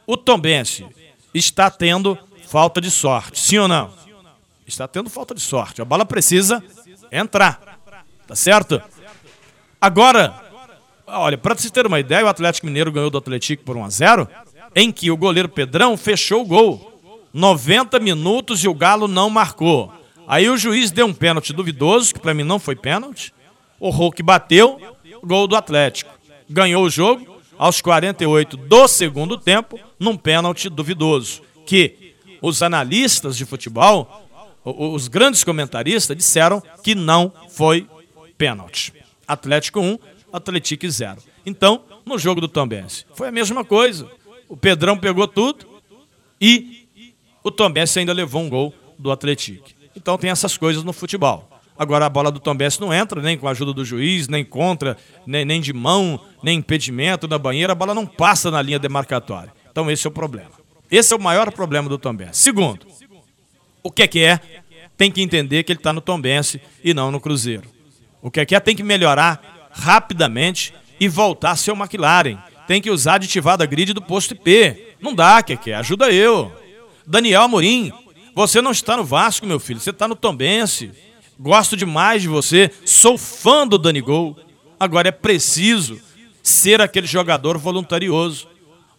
O 0.07 0.17
Tombense 0.17 0.87
está 1.33 1.71
tendo 1.71 2.19
falta 2.47 2.81
de 2.81 2.91
sorte, 2.91 3.39
sim 3.39 3.59
ou 3.59 3.69
não? 3.69 3.93
Está 4.67 4.89
tendo 4.89 5.11
falta 5.11 5.35
de 5.35 5.41
sorte. 5.41 5.83
A 5.83 5.85
bola 5.85 6.05
precisa 6.05 6.63
entrar. 7.11 7.79
Tá 8.27 8.35
certo? 8.35 8.81
Agora, 9.81 10.35
olha, 11.07 11.37
para 11.37 11.55
você 11.55 11.69
ter 11.69 11.87
uma 11.87 12.01
ideia, 12.01 12.25
o 12.25 12.29
Atlético 12.29 12.67
Mineiro 12.67 12.91
ganhou 12.91 13.11
do 13.11 13.19
Atlético 13.19 13.65
por 13.65 13.77
1 13.77 13.85
a 13.85 13.91
0, 13.91 14.29
em 14.75 14.91
que 14.91 15.11
o 15.11 15.17
goleiro 15.17 15.49
Pedrão 15.49 15.97
fechou 15.97 16.43
o 16.43 16.47
gol. 16.47 16.94
90 17.35 17.99
minutos 17.99 18.63
e 18.63 18.69
o 18.69 18.75
Galo 18.75 19.09
não 19.09 19.29
marcou. 19.29 19.93
Aí 20.27 20.49
o 20.49 20.57
juiz 20.57 20.93
deu 20.93 21.07
um 21.07 21.13
pênalti 21.13 21.53
duvidoso, 21.53 22.15
que 22.15 22.21
para 22.21 22.33
mim 22.33 22.45
não 22.45 22.61
foi 22.61 22.77
pênalti. 22.77 23.35
O 23.81 23.91
Hulk 23.91 24.23
bateu, 24.23 24.81
gol 25.23 25.49
do 25.49 25.57
Atlético. 25.57 26.15
Ganhou 26.49 26.85
o 26.85 26.89
jogo 26.89 27.43
aos 27.59 27.81
48 27.81 28.57
do 28.57 28.87
segundo 28.87 29.37
tempo, 29.37 29.79
num 29.99 30.17
pênalti 30.17 30.69
duvidoso. 30.69 31.43
Que 31.67 32.15
os 32.41 32.63
analistas 32.63 33.37
de 33.37 33.45
futebol, 33.45 34.09
os 34.65 35.09
grandes 35.09 35.43
comentaristas, 35.43 36.17
disseram 36.17 36.63
que 36.85 36.95
não 36.95 37.33
foi 37.51 37.89
pênalti. 38.39 38.95
Atlético 39.27 39.81
1, 39.81 39.99
Atlético 40.33 40.89
0. 40.89 41.19
Então, 41.45 41.83
no 42.07 42.17
jogo 42.17 42.41
do 42.41 42.49
Tombense, 42.49 43.05
foi 43.15 43.29
a 43.29 43.33
mesma 43.33 43.65
coisa. 43.65 44.09
O 44.49 44.57
Pedrão 44.57 44.97
pegou 44.97 45.27
tudo 45.27 45.67
e 46.41 46.84
o 47.45 47.51
Tombense 47.51 47.99
ainda 47.99 48.13
levou 48.13 48.43
um 48.43 48.49
gol 48.49 48.75
do 48.99 49.13
Atlético. 49.13 49.69
Então 49.95 50.17
tem 50.17 50.31
essas 50.31 50.57
coisas 50.57 50.83
no 50.83 50.95
futebol. 50.95 51.49
Agora 51.79 52.07
a 52.07 52.09
bola 52.09 52.31
do 52.31 52.41
Tombense 52.41 52.81
não 52.81 52.93
entra 52.93 53.21
nem 53.21 53.37
com 53.37 53.47
a 53.47 53.51
ajuda 53.51 53.73
do 53.73 53.85
juiz, 53.85 54.29
nem 54.29 54.45
contra, 54.45 54.97
nem, 55.27 55.45
nem 55.45 55.61
de 55.61 55.73
mão, 55.73 56.19
nem 56.43 56.59
impedimento 56.59 57.29
da 57.29 57.39
banheira, 57.39 57.73
a 57.73 57.77
bola 57.77 57.93
não 57.93 58.07
passa 58.07 58.51
na 58.51 58.63
linha 58.63 58.79
demarcatória. 58.79 59.53
Então 59.71 59.91
esse 59.91 60.07
é 60.07 60.09
o 60.09 60.13
problema. 60.13 60.53
Esse 60.91 61.13
é 61.13 61.17
o 61.17 61.21
maior 61.21 61.51
problema 61.53 61.89
do 61.89 61.99
Tombense. 61.99 62.41
Segundo, 62.41 62.87
o 63.83 63.91
que 63.91 64.03
é 64.03 64.07
que 64.07 64.21
é? 64.21 64.41
Tem 64.97 65.11
que 65.11 65.21
entender 65.21 65.65
que 65.65 65.73
ele 65.73 65.81
está 65.81 65.93
no 65.93 66.01
Tombense 66.01 66.63
e 66.83 66.95
não 66.95 67.11
no 67.11 67.21
Cruzeiro. 67.21 67.69
O 68.23 68.31
que 68.31 68.41
é 68.41 68.47
que 68.47 68.55
é? 68.55 68.61
Tem 68.61 68.75
que 68.75 68.83
melhorar 68.83 69.69
rapidamente 69.71 70.73
e 70.99 71.09
voltar 71.09 71.51
a 71.51 71.57
ser 71.57 71.73
o 71.73 71.77
McLaren. 71.77 72.39
Tem 72.67 72.81
que 72.81 72.91
usar 72.91 73.17
aditivada 73.17 73.67
grid 73.67 73.93
do 73.93 74.01
posto 74.01 74.33
IP. 74.33 74.95
Não 75.01 75.15
dá, 75.15 75.43
que 75.43 75.53
é 75.53 75.57
que 75.57 75.71
é? 75.73 75.75
Ajuda 75.75 76.11
eu. 76.11 76.64
Daniel 77.07 77.43
Amorim, 77.43 77.93
você 78.35 78.61
não 78.61 78.71
está 78.71 78.97
no 78.97 79.05
Vasco, 79.05 79.47
meu 79.47 79.61
filho, 79.61 79.81
você 79.81 79.91
está 79.91 80.09
no 80.09 80.17
Tombense. 80.17 80.91
Gosto 81.39 81.77
demais 81.77 82.23
de 82.23 82.29
você, 82.29 82.71
sou 82.85 83.19
fã 83.19 83.67
do 83.67 83.79
Dani 83.79 84.01
Gol. 84.01 84.37
Agora 84.79 85.09
é 85.09 85.13
preciso 85.13 86.01
ser 86.43 86.81
aquele 86.81 87.07
jogador 87.07 87.59
voluntarioso. 87.59 88.49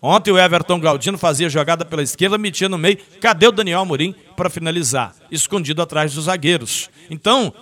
Ontem 0.01 0.31
o 0.31 0.37
Everton 0.37 0.79
Galdino 0.79 1.17
fazia 1.17 1.49
jogada 1.49 1.83
pela 1.83 2.03
esquerda, 2.03 2.37
metia 2.37 2.69
no 2.69 2.77
meio. 2.77 2.97
Cadê 3.19 3.47
o 3.47 3.51
Daniel 3.51 3.81
Amorim 3.81 4.13
para 4.35 4.49
finalizar? 4.49 5.15
Escondido 5.31 5.81
atrás 5.81 6.13
dos 6.13 6.25
zagueiros. 6.25 6.89
Então, 7.09 7.53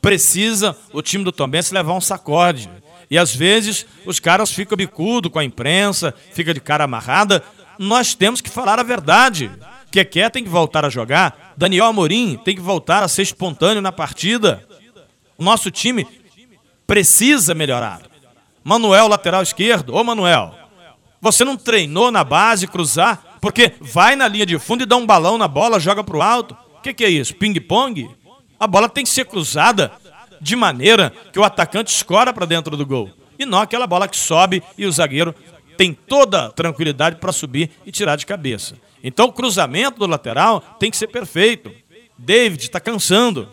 precisa 0.00 0.76
o 0.92 1.00
time 1.00 1.24
do 1.24 1.32
Tombense 1.32 1.72
levar 1.72 1.94
um 1.94 2.00
sacode. 2.00 2.68
E 3.10 3.16
às 3.16 3.34
vezes 3.34 3.86
os 4.04 4.20
caras 4.20 4.52
ficam 4.52 4.76
bicudo 4.76 5.30
com 5.30 5.38
a 5.38 5.44
imprensa, 5.44 6.14
fica 6.32 6.52
de 6.52 6.60
cara 6.60 6.84
amarrada. 6.84 7.42
Nós 7.78 8.14
temos 8.14 8.40
que 8.40 8.50
falar 8.50 8.78
a 8.78 8.82
verdade. 8.82 9.50
Keké 9.90 10.28
tem 10.28 10.44
que 10.44 10.50
voltar 10.50 10.84
a 10.84 10.90
jogar. 10.90 11.54
Daniel 11.56 11.86
Amorim 11.86 12.36
tem 12.44 12.54
que 12.54 12.60
voltar 12.60 13.02
a 13.02 13.08
ser 13.08 13.22
espontâneo 13.22 13.82
na 13.82 13.92
partida. 13.92 14.62
O 15.36 15.44
nosso 15.44 15.70
time 15.70 16.06
precisa 16.86 17.54
melhorar. 17.54 18.02
Manuel, 18.62 19.08
lateral 19.08 19.42
esquerdo. 19.42 19.94
Ô, 19.94 20.04
Manuel, 20.04 20.54
você 21.20 21.44
não 21.44 21.56
treinou 21.56 22.10
na 22.10 22.22
base 22.22 22.66
cruzar? 22.66 23.38
Porque 23.40 23.72
vai 23.80 24.16
na 24.16 24.28
linha 24.28 24.44
de 24.44 24.58
fundo 24.58 24.82
e 24.82 24.86
dá 24.86 24.96
um 24.96 25.06
balão 25.06 25.38
na 25.38 25.48
bola, 25.48 25.80
joga 25.80 26.04
pro 26.04 26.20
alto. 26.22 26.56
O 26.76 26.80
que, 26.80 26.92
que 26.92 27.04
é 27.04 27.08
isso? 27.08 27.34
Ping-pong? 27.34 28.10
A 28.58 28.66
bola 28.66 28.88
tem 28.88 29.04
que 29.04 29.10
ser 29.10 29.24
cruzada 29.24 29.92
de 30.40 30.54
maneira 30.54 31.12
que 31.32 31.38
o 31.38 31.44
atacante 31.44 31.92
escora 31.92 32.32
para 32.32 32.46
dentro 32.46 32.76
do 32.76 32.86
gol. 32.86 33.10
E 33.38 33.46
não 33.46 33.60
aquela 33.60 33.86
bola 33.86 34.08
que 34.08 34.16
sobe 34.16 34.62
e 34.76 34.84
o 34.84 34.92
zagueiro 34.92 35.34
tem 35.76 35.92
toda 35.94 36.50
tranquilidade 36.50 37.16
para 37.16 37.32
subir 37.32 37.70
e 37.86 37.92
tirar 37.92 38.16
de 38.16 38.26
cabeça. 38.26 38.74
Então 39.02 39.26
o 39.26 39.32
cruzamento 39.32 39.98
do 39.98 40.06
lateral 40.06 40.60
tem 40.78 40.90
que 40.90 40.96
ser 40.96 41.08
perfeito. 41.08 41.72
David 42.18 42.64
está 42.64 42.80
cansando, 42.80 43.48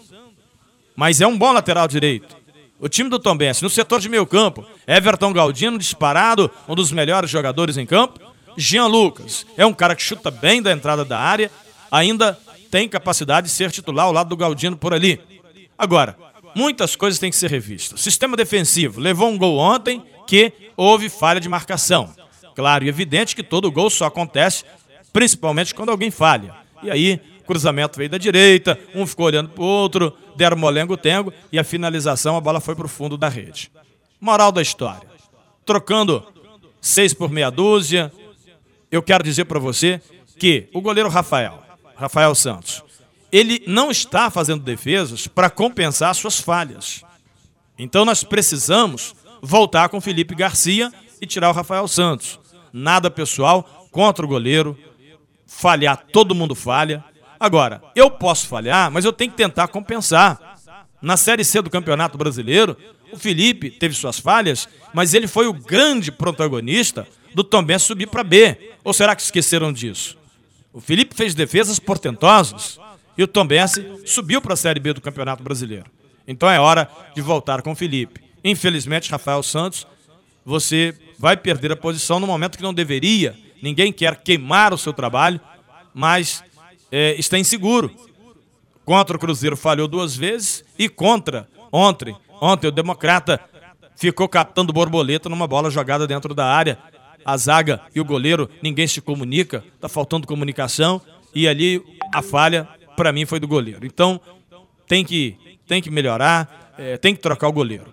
mas 0.96 1.22
é 1.22 1.28
um 1.28 1.38
bom 1.38 1.52
lateral 1.52 1.88
direito. 1.88 2.36
O 2.80 2.90
time 2.90 3.10
do 3.10 3.20
Tombense, 3.20 3.64
no 3.64 3.70
setor 3.70 4.00
de 4.00 4.10
meio 4.10 4.26
campo, 4.26 4.66
Everton 4.86 5.32
Galdino 5.32 5.78
disparado, 5.78 6.52
um 6.68 6.76
dos 6.76 6.92
melhores 6.92 7.30
jogadores 7.30 7.78
em 7.78 7.86
campo. 7.86 8.20
Jean 8.58 8.88
Lucas 8.88 9.46
é 9.56 9.66
um 9.66 9.74
cara 9.74 9.96
que 9.96 10.02
chuta 10.02 10.30
bem 10.30 10.62
da 10.62 10.72
entrada 10.72 11.06
da 11.06 11.20
área, 11.20 11.52
ainda 11.92 12.38
tem 12.72 12.90
capacidade 12.90 13.48
de 13.48 13.54
ser 13.54 13.72
titular 13.72 14.06
ao 14.06 14.12
lado 14.12 14.30
do 14.30 14.38
Galdino 14.38 14.76
por 14.76 14.94
ali. 14.94 15.22
Agora, 15.78 16.18
muitas 16.54 16.96
coisas 16.96 17.20
têm 17.20 17.30
que 17.30 17.36
ser 17.36 17.50
revistas. 17.50 18.02
Sistema 18.02 18.36
defensivo 18.36 19.00
levou 19.00 19.30
um 19.30 19.38
gol 19.38 19.58
ontem 19.58 20.04
que 20.28 20.52
houve 20.76 21.10
falha 21.10 21.40
de 21.40 21.48
marcação. 21.48 22.14
Claro 22.56 22.86
e 22.86 22.90
evidente 22.90 23.36
que 23.36 23.44
todo 23.44 23.72
gol 23.72 23.90
só 23.90 24.06
acontece 24.06 24.64
principalmente 25.16 25.74
quando 25.74 25.92
alguém 25.92 26.12
falha. 26.12 26.54
E 26.84 26.92
aí, 26.92 27.22
cruzamento 27.48 27.98
veio 27.98 28.10
da 28.10 28.18
direita, 28.18 28.78
um 28.94 29.08
ficou 29.08 29.28
olhando 29.28 29.48
para 29.48 29.64
o 29.64 29.66
outro, 29.66 30.14
deram 30.36 30.58
molengo-tengo 30.58 31.32
e 31.54 31.58
a 31.58 31.64
finalização, 31.64 32.36
a 32.36 32.42
bola 32.42 32.60
foi 32.60 32.76
para 32.76 32.86
o 32.86 32.90
fundo 32.90 33.18
da 33.18 33.30
rede. 33.30 33.72
Moral 34.20 34.52
da 34.52 34.62
história. 34.62 35.08
Trocando 35.66 36.22
seis 36.82 37.14
por 37.14 37.30
meia 37.30 37.50
dúzia, 37.50 38.12
eu 38.92 39.02
quero 39.02 39.24
dizer 39.24 39.46
para 39.46 39.58
você 39.58 40.02
que 40.38 40.68
o 40.74 40.82
goleiro 40.82 41.08
Rafael, 41.08 41.64
Rafael 41.96 42.36
Santos, 42.36 42.84
ele 43.32 43.64
não 43.66 43.92
está 43.92 44.30
fazendo 44.30 44.64
defesas 44.66 45.28
para 45.28 45.50
compensar 45.50 46.14
suas 46.14 46.42
falhas. 46.42 47.06
Então 47.80 48.04
nós 48.04 48.22
precisamos 48.22 49.16
voltar 49.42 49.88
com 49.88 50.02
Felipe 50.02 50.36
Garcia 50.36 50.92
e 51.22 51.26
tirar 51.26 51.52
o 51.52 51.54
Rafael 51.54 51.88
Santos. 51.88 52.38
Nada 52.74 53.10
pessoal 53.10 53.88
contra 53.94 54.26
o 54.26 54.28
goleiro. 54.28 54.78
Falhar, 55.48 56.06
todo 56.12 56.36
mundo 56.36 56.56
falha. 56.56 57.04
Agora, 57.40 57.82
eu 57.96 58.10
posso 58.10 58.48
falhar, 58.48 58.90
mas 58.92 59.06
eu 59.06 59.14
tenho 59.14 59.32
que 59.32 59.38
tentar 59.38 59.68
compensar. 59.68 60.56
Na 61.02 61.18
Série 61.18 61.44
C 61.44 61.62
do 61.62 61.70
Campeonato 61.70 62.18
Brasileiro, 62.18 62.76
o 63.12 63.18
Felipe 63.18 63.70
teve 63.70 63.94
suas 63.94 64.20
falhas, 64.20 64.68
mas 64.94 65.14
ele 65.14 65.28
foi 65.28 65.48
o 65.48 65.54
grande 65.54 66.12
protagonista 66.12 67.08
do 67.34 67.44
Tombense 67.44 67.86
subir 67.86 68.08
para 68.08 68.24
B. 68.24 68.74
Ou 68.84 68.94
será 68.94 69.16
que 69.16 69.22
esqueceram 69.22 69.72
disso? 69.72 70.18
O 70.74 70.82
Felipe 70.82 71.16
fez 71.16 71.36
defesas 71.36 71.80
portentosas 71.80 72.80
e 73.18 73.24
o 73.24 73.28
Tombense 73.28 73.86
subiu 74.06 74.42
para 74.42 74.54
a 74.54 74.58
Série 74.58 74.80
B 74.80 74.94
do 74.94 75.02
Campeonato 75.02 75.44
Brasileiro. 75.44 75.86
Então 76.28 76.50
é 76.50 76.60
hora 76.60 76.90
de 77.14 77.22
voltar 77.22 77.62
com 77.62 77.72
o 77.72 77.76
Felipe. 77.76 78.22
Infelizmente, 78.44 79.12
Rafael 79.12 79.42
Santos, 79.44 79.86
você 80.44 80.96
vai 81.18 81.38
perder 81.38 81.72
a 81.72 81.76
posição 81.76 82.20
no 82.20 82.28
momento 82.28 82.58
que 82.58 82.64
não 82.64 82.74
deveria. 82.74 83.36
Ninguém 83.62 83.92
quer 83.92 84.16
queimar 84.18 84.74
o 84.74 84.78
seu 84.78 84.94
trabalho, 84.94 85.40
mas 85.94 86.44
é, 86.92 87.16
está 87.20 87.38
inseguro. 87.38 87.92
Contra 88.84 89.18
o 89.18 89.20
Cruzeiro 89.20 89.58
falhou 89.58 89.88
duas 89.88 90.16
vezes 90.16 90.64
e 90.78 90.88
contra 90.88 91.48
ontem, 91.72 92.16
ontem 92.40 92.68
o 92.68 92.72
Democrata 92.72 93.40
ficou 93.96 94.30
captando 94.30 94.72
borboleta 94.72 95.30
numa 95.30 95.48
bola 95.48 95.70
jogada 95.70 96.06
dentro 96.06 96.34
da 96.34 96.46
área. 96.46 96.78
A 97.26 97.36
zaga 97.38 97.82
e 97.96 98.00
o 98.00 98.06
goleiro, 98.06 98.48
ninguém 98.62 98.88
se 98.88 99.02
comunica, 99.02 99.64
está 99.74 99.90
faltando 99.90 100.28
comunicação 100.28 101.02
e 101.34 101.48
ali 101.48 101.84
a 102.14 102.22
falha 102.22 102.70
para 102.96 103.12
mim 103.12 103.26
foi 103.26 103.40
do 103.40 103.48
goleiro. 103.48 103.86
Então 103.86 104.22
tem 104.88 105.04
que 105.04 105.36
tem 105.68 105.82
que 105.82 105.90
melhorar, 105.90 106.74
é, 106.78 106.98
tem 106.98 107.16
que 107.16 107.22
trocar 107.22 107.48
o 107.48 107.52
goleiro. 107.52 107.92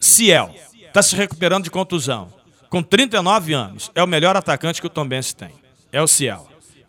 Ciel 0.00 0.54
está 0.86 1.02
se 1.02 1.14
recuperando 1.14 1.64
de 1.64 1.70
contusão. 1.70 2.32
Com 2.70 2.82
39 2.82 3.52
anos, 3.52 3.90
é 3.94 4.02
o 4.02 4.06
melhor 4.06 4.36
atacante 4.36 4.80
que 4.80 4.86
o 4.86 4.90
Tombense 4.90 5.36
tem. 5.36 5.50
É 5.92 6.00
o 6.00 6.06
Ciel. 6.06 6.48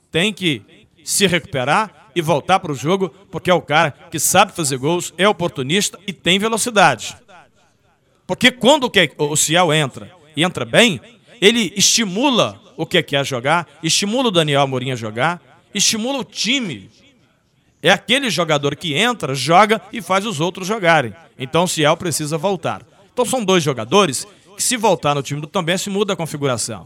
Tem 0.10 0.32
que 0.32 0.62
se 1.04 1.28
recuperar 1.28 2.10
e 2.15 2.22
voltar 2.22 2.60
para 2.60 2.72
o 2.72 2.76
jogo, 2.76 3.10
porque 3.30 3.50
é 3.50 3.54
o 3.54 3.62
cara 3.62 3.91
que 4.10 4.20
sabe 4.20 4.54
fazer 4.54 4.78
gols, 4.78 5.13
é 5.17 5.28
oportunista 5.28 6.00
e 6.08 6.13
tem 6.13 6.39
velocidade. 6.39 7.17
Porque 8.26 8.52
quando 8.52 8.89
o 9.17 9.36
Ciel 9.36 9.74
entra 9.74 10.10
e 10.36 10.44
entra 10.44 10.63
bem, 10.63 11.02
ele 11.41 11.74
estimula 11.76 12.62
o 12.78 12.86
que 12.86 13.02
quer 13.04 13.26
jogar, 13.26 13.67
estimula 13.82 14.30
o 14.30 14.32
Daniel 14.32 14.62
Amorim 14.62 14.91
a 14.91 14.96
jogar, 14.96 15.41
estimula 15.74 16.20
o 16.20 16.24
time 16.24 16.89
é 17.82 17.89
aquele 17.89 18.30
jogador 18.30 18.76
que 18.76 18.94
entra, 18.94 19.34
joga 19.34 19.82
e 19.91 20.02
faz 20.02 20.26
os 20.26 20.39
outros 20.39 20.67
jogarem. 20.67 21.13
Então 21.38 21.63
o 21.63 21.67
Ciel 21.67 21.98
precisa 21.98 22.38
voltar. 22.38 22.86
Então 23.12 23.26
são 23.26 23.44
dois 23.44 23.63
jogadores 23.63 24.28
que, 24.62 24.67
se 24.67 24.78
voltar 24.78 25.15
no 25.15 25.24
time 25.24 25.41
do 25.41 25.47
Tombense, 25.47 25.89
muda 25.89 26.13
a 26.13 26.15
configuração. 26.15 26.86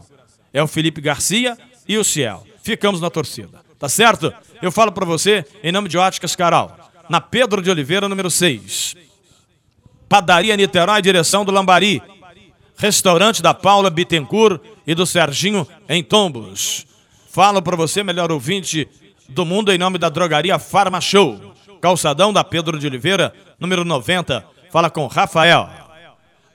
É 0.50 0.62
o 0.62 0.66
Felipe 0.66 1.02
Garcia 1.02 1.58
e 1.86 1.98
o 1.98 2.02
Ciel. 2.02 2.46
Ficamos 2.62 3.02
na 3.02 3.10
torcida. 3.10 3.60
Tá 3.78 3.88
certo? 3.88 4.32
Eu 4.62 4.72
falo 4.72 4.90
para 4.90 5.04
você 5.04 5.44
em 5.62 5.70
nome 5.70 5.88
de 5.90 5.98
Óticas 5.98 6.34
Caral. 6.34 6.90
Na 7.10 7.20
Pedro 7.20 7.60
de 7.60 7.70
Oliveira, 7.70 8.08
número 8.08 8.30
6. 8.30 8.96
Padaria 10.08 10.56
Niterói, 10.56 11.02
direção 11.02 11.44
do 11.44 11.52
Lambari. 11.52 12.02
Restaurante 12.78 13.42
da 13.42 13.52
Paula 13.52 13.90
Bittencourt 13.90 14.60
e 14.86 14.94
do 14.94 15.04
Serginho 15.04 15.68
em 15.88 16.02
Tombos. 16.02 16.86
Falo 17.28 17.60
para 17.60 17.76
você, 17.76 18.02
melhor 18.02 18.32
ouvinte, 18.32 18.88
do 19.28 19.44
mundo 19.44 19.70
em 19.70 19.78
nome 19.78 19.98
da 19.98 20.08
drogaria 20.08 20.58
Farma 20.58 21.00
Show. 21.00 21.54
Calçadão 21.82 22.32
da 22.32 22.42
Pedro 22.42 22.78
de 22.78 22.86
Oliveira, 22.86 23.34
número 23.60 23.84
90. 23.84 24.44
Fala 24.70 24.88
com 24.88 25.06
Rafael. 25.06 25.85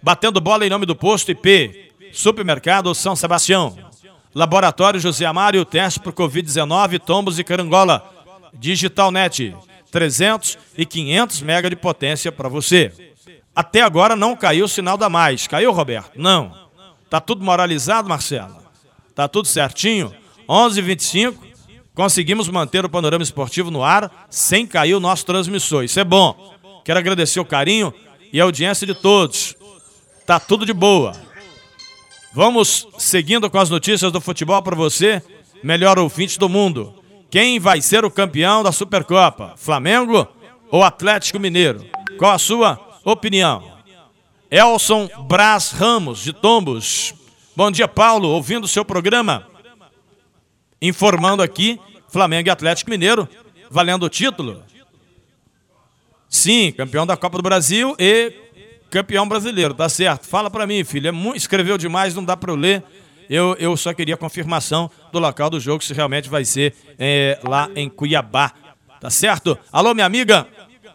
Batendo 0.04 0.42
bola 0.42 0.66
em 0.66 0.70
nome 0.70 0.86
do 0.86 0.96
posto 0.96 1.32
IP. 1.32 1.92
Supermercado 2.12 2.94
São 2.96 3.16
Sebastião. 3.16 3.78
Laboratório 4.34 5.00
José 5.00 5.26
Amário, 5.26 5.64
teste 5.64 6.00
para 6.00 6.12
Covid-19, 6.12 7.00
tombos 7.00 7.38
e 7.38 7.44
carangola. 7.44 8.04
Digitalnet, 8.54 9.56
300 9.92 10.58
e 10.78 10.86
500 10.86 11.42
mega 11.42 11.70
de 11.70 11.76
potência 11.76 12.32
para 12.32 12.50
você. 12.50 12.92
Até 13.56 13.82
agora 13.82 14.16
não 14.16 14.36
caiu 14.36 14.66
o 14.66 14.70
sinal 14.70 14.98
da 14.98 15.10
mais. 15.10 15.48
Caiu, 15.48 15.72
Roberto? 15.72 16.12
Não. 16.16 16.56
Tá 17.10 17.20
tudo 17.20 17.44
moralizado, 17.44 18.10
Marcelo? 18.10 18.58
Tá 19.14 19.28
tudo 19.28 19.48
certinho? 19.48 20.14
11:25 20.48 21.36
conseguimos 21.94 22.48
manter 22.48 22.84
o 22.86 22.90
panorama 22.90 23.24
esportivo 23.24 23.70
no 23.70 23.84
ar 23.84 24.28
sem 24.30 24.66
cair 24.66 24.96
o 24.96 25.00
nosso 25.00 25.26
transmissor. 25.26 25.84
Isso 25.84 26.00
é 26.00 26.04
bom. 26.04 26.56
Quero 26.84 26.98
agradecer 26.98 27.40
o 27.40 27.46
carinho 27.46 27.94
e 28.32 28.40
a 28.40 28.44
audiência 28.46 28.88
de 28.88 28.96
todos. 28.96 29.56
Tá 30.32 30.40
tudo 30.40 30.66
de 30.66 30.72
boa. 30.72 31.12
Vamos 32.32 32.88
seguindo 32.98 33.50
com 33.50 33.60
as 33.60 33.70
notícias 33.70 34.14
do 34.14 34.22
futebol 34.22 34.64
para 34.64 34.78
você, 34.78 35.22
melhor 35.62 36.00
ouvinte 36.00 36.40
do 36.40 36.48
mundo. 36.48 36.96
Quem 37.30 37.60
vai 37.60 37.82
ser 37.82 38.06
o 38.06 38.10
campeão 38.10 38.64
da 38.64 38.72
Supercopa? 38.72 39.56
Flamengo 39.58 40.26
ou 40.70 40.86
Atlético 40.86 41.38
Mineiro? 41.38 41.86
Qual 42.18 42.32
a 42.32 42.38
sua 42.38 42.80
opinião? 43.04 43.74
Elson 44.50 45.10
Braz 45.28 45.72
Ramos, 45.72 46.24
de 46.24 46.32
Tombos. 46.32 47.14
Bom 47.54 47.70
dia, 47.70 47.90
Paulo, 47.90 48.30
ouvindo 48.30 48.64
o 48.64 48.70
seu 48.70 48.86
programa 48.86 49.46
informando 50.82 51.44
aqui 51.44 51.78
Flamengo 52.08 52.48
e 52.48 52.52
Atlético 52.52 52.90
Mineiro, 52.90 53.28
valendo 53.70 54.04
o 54.04 54.10
título. 54.10 54.64
Sim, 56.30 56.72
campeão 56.72 57.06
da 57.06 57.18
Copa 57.18 57.36
do 57.36 57.44
Brasil 57.44 57.94
e 58.00 58.34
campeão 58.92 59.28
brasileiro, 59.28 59.74
tá 59.74 59.88
certo. 59.90 60.28
Fala 60.28 60.52
para 60.52 60.68
mim, 60.68 60.84
filho, 60.84 61.08
é 61.08 61.12
muito, 61.12 61.38
escreveu 61.38 61.78
demais, 61.78 62.14
não 62.14 62.24
dá 62.24 62.38
para 62.38 62.52
eu 62.52 62.56
ler. 62.56 62.84
Eu, 63.30 63.56
eu 63.58 63.76
só 63.78 63.94
queria 63.94 64.18
confirmação 64.18 64.92
do 65.12 65.18
local 65.18 65.50
do 65.50 65.60
jogo, 65.60 65.82
se 65.82 65.94
realmente 65.94 66.30
vai 66.30 66.44
ser 66.44 66.76
é, 67.00 67.40
lá 67.44 67.70
em 67.76 67.90
Cuiabá. 67.90 68.52
Tá 69.00 69.10
certo? 69.10 69.58
Alô, 69.72 69.94
minha 69.94 70.06
amiga 70.06 70.46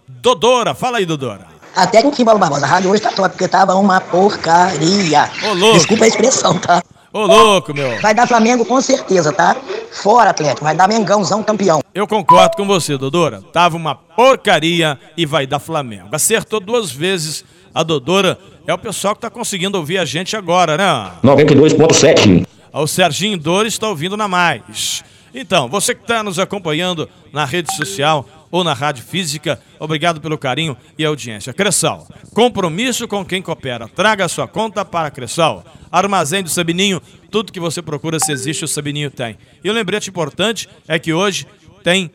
Dodora. 0.07 0.75
Fala 0.75 0.99
aí, 0.99 1.07
Dodora. 1.07 1.47
Até 1.75 2.03
que 2.11 2.25
Paulo 2.25 2.39
Barbosa, 2.39 2.65
a 2.65 2.69
rádio 2.69 2.91
hoje 2.91 3.03
tá 3.03 3.11
top, 3.11 3.31
porque 3.31 3.49
tava 3.49 3.75
uma 3.75 4.01
porcaria. 4.01 5.31
Ô, 5.51 5.73
Desculpa 5.73 6.05
a 6.05 6.09
expressão, 6.09 6.59
tá? 6.59 6.83
Ô, 7.13 7.27
louco, 7.27 7.75
meu. 7.75 7.99
Vai 8.01 8.15
dar 8.15 8.27
Flamengo 8.27 8.65
com 8.65 8.81
certeza, 8.81 9.33
tá? 9.33 9.57
Fora, 9.91 10.31
Atlético. 10.31 10.65
Vai 10.65 10.75
dar 10.75 10.87
Mengãozão 10.89 11.43
campeão. 11.43 11.81
Eu 11.95 12.07
concordo 12.07 12.57
com 12.57 12.67
você, 12.67 12.97
Dodora. 12.97 13.43
Tava 13.53 13.77
uma 13.77 13.95
porcaria 13.95 14.99
e 15.17 15.25
vai 15.25 15.47
dar 15.47 15.59
Flamengo. 15.59 16.09
Acertou 16.13 16.61
duas 16.61 16.91
vezes 16.91 17.45
a 17.77 17.83
Dodora. 17.83 18.39
É 18.67 18.73
o 18.73 18.79
pessoal 18.79 19.15
que 19.15 19.21
tá 19.21 19.29
conseguindo 19.29 19.77
ouvir 19.77 19.99
a 19.99 20.05
gente 20.05 20.35
agora, 20.35 20.77
né? 20.77 21.13
92.7. 21.23 22.47
O 22.73 22.87
Serginho 22.87 23.39
Dores 23.39 23.75
está 23.75 23.89
ouvindo 23.89 24.17
na 24.17 24.27
mais. 24.27 25.05
Então, 25.35 25.69
você 25.69 25.95
que 25.95 26.01
está 26.01 26.23
nos 26.23 26.39
acompanhando 26.39 27.09
na 27.33 27.45
rede 27.45 27.75
social, 27.77 28.27
ou 28.51 28.65
na 28.65 28.73
rádio 28.73 29.05
física. 29.05 29.61
Obrigado 29.79 30.21
pelo 30.21 30.39
carinho 30.39 30.77
e 30.97 31.05
audiência. 31.05 31.53
Cressal, 31.53 32.09
compromisso 32.33 33.07
com 33.07 33.25
quem 33.25 33.43
coopera. 33.43 33.89
Traga 33.89 34.25
a 34.25 34.29
sua 34.29 34.49
conta 34.49 34.85
para 34.85 35.11
Cressal. 35.11 35.65
Armazém 35.91 36.43
do 36.43 36.49
Sabininho, 36.49 37.03
tudo 37.31 37.53
que 37.53 37.61
você 37.61 37.83
procura, 37.83 38.19
se 38.19 38.33
existe, 38.33 38.65
o 38.65 38.69
Sabininho 38.69 39.11
tem. 39.11 39.37
E 39.63 39.69
o 39.69 39.73
um 39.73 39.75
lembrete 39.75 40.09
importante 40.09 40.69
é 40.89 40.99
que 40.99 41.13
hoje 41.13 41.47
tem 41.83 42.11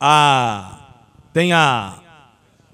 a. 0.00 0.78
Tem 1.32 1.52
a. 1.52 2.00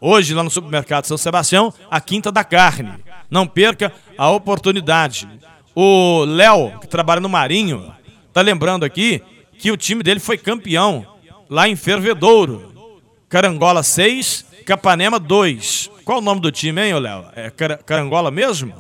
Hoje, 0.07 0.35
lá 0.35 0.43
no 0.43 0.51
supermercado 0.51 1.07
São 1.07 1.17
Sebastião, 1.17 1.73
a 1.91 1.99
Quinta 1.99 2.31
da 2.31 2.45
Carne. 2.45 2.93
Não 3.31 3.47
perca 3.47 3.91
a 4.19 4.31
oportunidade. 4.31 5.27
O 5.75 6.27
Léo, 6.27 6.79
que 6.79 6.87
trabalha 6.87 7.23
no 7.23 7.29
Marinho, 7.31 7.91
tá 8.31 8.43
lembrando 8.43 8.85
aqui 8.85 9.23
que 9.59 9.73
o 9.73 9.79
time 9.79 10.03
dele 10.03 10.21
foi 10.21 10.37
campeão 10.37 11.07
lá 11.49 11.67
em 11.67 11.75
Fervedouro. 11.75 13.01
Carangola 13.31 13.83
6, 13.83 14.45
Capanema 14.67 15.19
2. 15.19 15.91
Qual 16.05 16.19
o 16.19 16.21
nome 16.21 16.43
do 16.43 16.53
time, 16.53 16.83
hein, 16.83 17.01
Léo? 17.01 17.25
É 17.35 17.49
Carangola 17.51 18.31
mesmo? 18.31 18.75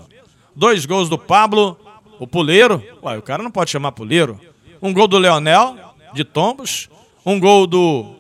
Dois 0.54 0.84
gols 0.84 1.08
do 1.08 1.16
Pablo, 1.16 1.80
o 2.18 2.26
Puleiro. 2.26 2.84
Uai, 3.02 3.16
o 3.16 3.22
cara 3.22 3.42
não 3.42 3.50
pode 3.50 3.70
chamar 3.70 3.92
Puleiro. 3.92 4.38
Um 4.82 4.92
gol 4.92 5.08
do 5.08 5.16
Leonel, 5.16 5.74
de 6.12 6.22
Tombos. 6.22 6.90
Um 7.24 7.40
gol 7.40 7.66
do 7.66 8.13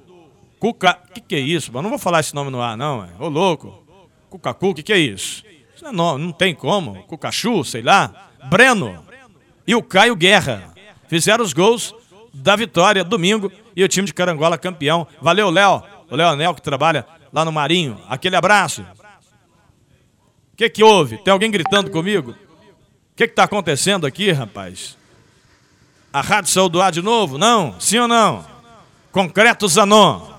Cuca. 0.64 0.98
O 1.10 1.12
que, 1.12 1.20
que 1.20 1.34
é 1.34 1.40
isso? 1.40 1.70
Mano? 1.70 1.82
Não 1.82 1.90
vou 1.90 1.98
falar 1.98 2.20
esse 2.20 2.34
nome 2.34 2.50
no 2.50 2.62
ar, 2.62 2.74
não. 2.74 3.04
É. 3.04 3.08
Ô, 3.22 3.28
louco. 3.28 3.84
Cucacu, 4.30 4.70
o 4.70 4.74
que, 4.74 4.82
que 4.82 4.94
é 4.94 4.98
isso? 4.98 5.44
Isso 5.76 5.84
não, 5.92 6.16
não 6.16 6.32
tem 6.32 6.54
como. 6.54 7.02
Cucachu, 7.02 7.62
sei 7.64 7.82
lá. 7.82 8.30
Breno. 8.48 9.04
E 9.66 9.74
o 9.74 9.82
Caio 9.82 10.16
Guerra. 10.16 10.72
Fizeram 11.06 11.44
os 11.44 11.52
gols 11.52 11.94
da 12.32 12.56
vitória 12.56 13.04
domingo 13.04 13.52
e 13.76 13.84
o 13.84 13.88
time 13.88 14.06
de 14.06 14.14
Carangola 14.14 14.56
campeão. 14.56 15.06
Valeu, 15.20 15.50
Léo 15.50 15.82
o 16.10 16.16
Leonel 16.16 16.54
que 16.54 16.62
trabalha 16.62 17.06
lá 17.30 17.44
no 17.44 17.52
Marinho. 17.52 18.00
Aquele 18.08 18.36
abraço. 18.36 18.86
O 20.52 20.56
que, 20.56 20.70
que 20.70 20.82
houve? 20.82 21.18
Tem 21.18 21.30
alguém 21.30 21.50
gritando 21.50 21.90
comigo? 21.90 22.30
O 22.30 23.14
que 23.14 23.24
está 23.24 23.44
acontecendo 23.44 24.06
aqui, 24.06 24.32
rapaz? 24.32 24.96
A 26.10 26.22
Rádio 26.22 26.50
saiu 26.50 26.70
do 26.70 26.80
ar 26.80 26.90
de 26.90 27.02
novo? 27.02 27.36
Não? 27.36 27.78
Sim 27.78 27.98
ou 27.98 28.08
não? 28.08 28.46
Concreto 29.12 29.68
Zanon. 29.68 30.33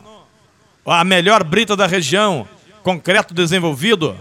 A 0.85 1.03
melhor 1.03 1.43
brita 1.43 1.75
da 1.75 1.87
região. 1.87 2.47
Concreto 2.83 3.33
desenvolvido 3.33 4.15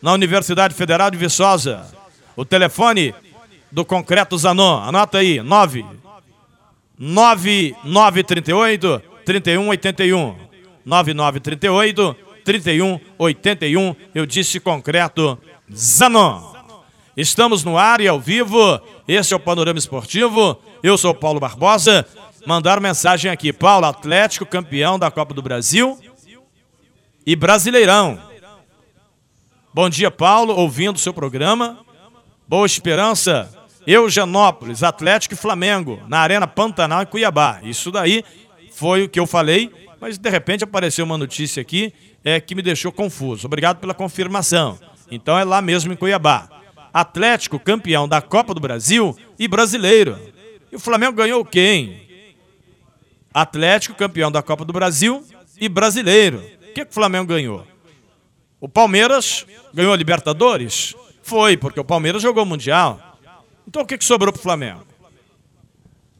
na 0.00 0.12
Universidade 0.12 0.72
Federal 0.72 1.10
de 1.10 1.18
Viçosa. 1.18 1.84
O 2.36 2.44
telefone 2.44 3.12
do 3.72 3.84
Concreto 3.84 4.38
Zanon. 4.38 4.80
Anota 4.80 5.18
aí. 5.18 5.40
9 5.40 5.84
9938 6.96 9.02
3181. 9.24 10.36
9938 10.84 12.16
3181. 12.44 13.96
Eu 14.14 14.24
disse 14.24 14.60
concreto 14.60 15.36
Zanon. 15.74 16.54
Estamos 17.16 17.64
no 17.64 17.76
ar 17.76 18.00
e 18.00 18.06
ao 18.06 18.20
vivo. 18.20 18.80
Este 19.08 19.34
é 19.34 19.36
o 19.36 19.40
Panorama 19.40 19.80
Esportivo. 19.80 20.56
Eu 20.80 20.96
sou 20.96 21.12
Paulo 21.12 21.40
Barbosa. 21.40 22.06
Mandar 22.46 22.80
mensagem 22.80 23.32
aqui. 23.32 23.52
Paulo, 23.52 23.86
Atlético 23.86 24.46
campeão 24.46 24.96
da 24.96 25.10
Copa 25.10 25.34
do 25.34 25.42
Brasil 25.42 25.98
e 27.26 27.34
Brasileirão. 27.34 28.20
Bom 29.72 29.88
dia, 29.88 30.10
Paulo, 30.10 30.54
ouvindo 30.54 30.96
o 30.96 31.00
seu 31.00 31.12
programa. 31.12 31.78
Boa 32.46 32.66
Esperança, 32.66 33.50
Eugenópolis, 33.86 34.82
Atlético 34.82 35.34
e 35.34 35.36
Flamengo, 35.36 36.00
na 36.06 36.18
Arena 36.18 36.46
Pantanal 36.46 37.02
em 37.02 37.06
Cuiabá. 37.06 37.60
Isso 37.62 37.90
daí 37.90 38.22
foi 38.72 39.04
o 39.04 39.08
que 39.08 39.18
eu 39.18 39.26
falei, 39.26 39.72
mas 40.00 40.18
de 40.18 40.30
repente 40.30 40.64
apareceu 40.64 41.04
uma 41.04 41.16
notícia 41.16 41.60
aqui 41.60 41.92
é, 42.22 42.40
que 42.40 42.54
me 42.54 42.62
deixou 42.62 42.92
confuso. 42.92 43.46
Obrigado 43.46 43.78
pela 43.78 43.94
confirmação. 43.94 44.78
Então 45.10 45.38
é 45.38 45.44
lá 45.44 45.62
mesmo 45.62 45.92
em 45.92 45.96
Cuiabá. 45.96 46.48
Atlético 46.92 47.58
campeão 47.58 48.06
da 48.06 48.20
Copa 48.20 48.54
do 48.54 48.60
Brasil 48.60 49.16
e 49.38 49.48
brasileiro. 49.48 50.18
E 50.70 50.76
o 50.76 50.80
Flamengo 50.80 51.14
ganhou 51.14 51.44
quem? 51.44 52.02
Atlético 53.32 53.96
campeão 53.96 54.30
da 54.30 54.42
Copa 54.42 54.64
do 54.64 54.72
Brasil 54.72 55.26
e 55.58 55.68
brasileiro. 55.68 56.44
O 56.74 56.82
que, 56.82 56.84
que 56.84 56.90
o 56.90 56.94
Flamengo 56.94 57.26
ganhou? 57.26 57.64
O 58.60 58.68
Palmeiras 58.68 59.46
ganhou 59.72 59.92
a 59.92 59.96
Libertadores? 59.96 60.92
Foi, 61.22 61.56
porque 61.56 61.78
o 61.78 61.84
Palmeiras 61.84 62.20
jogou 62.20 62.42
o 62.42 62.46
Mundial. 62.46 63.16
Então 63.64 63.82
o 63.82 63.86
que, 63.86 63.96
que 63.96 64.04
sobrou 64.04 64.32
para 64.32 64.40
o 64.40 64.42
Flamengo? 64.42 64.84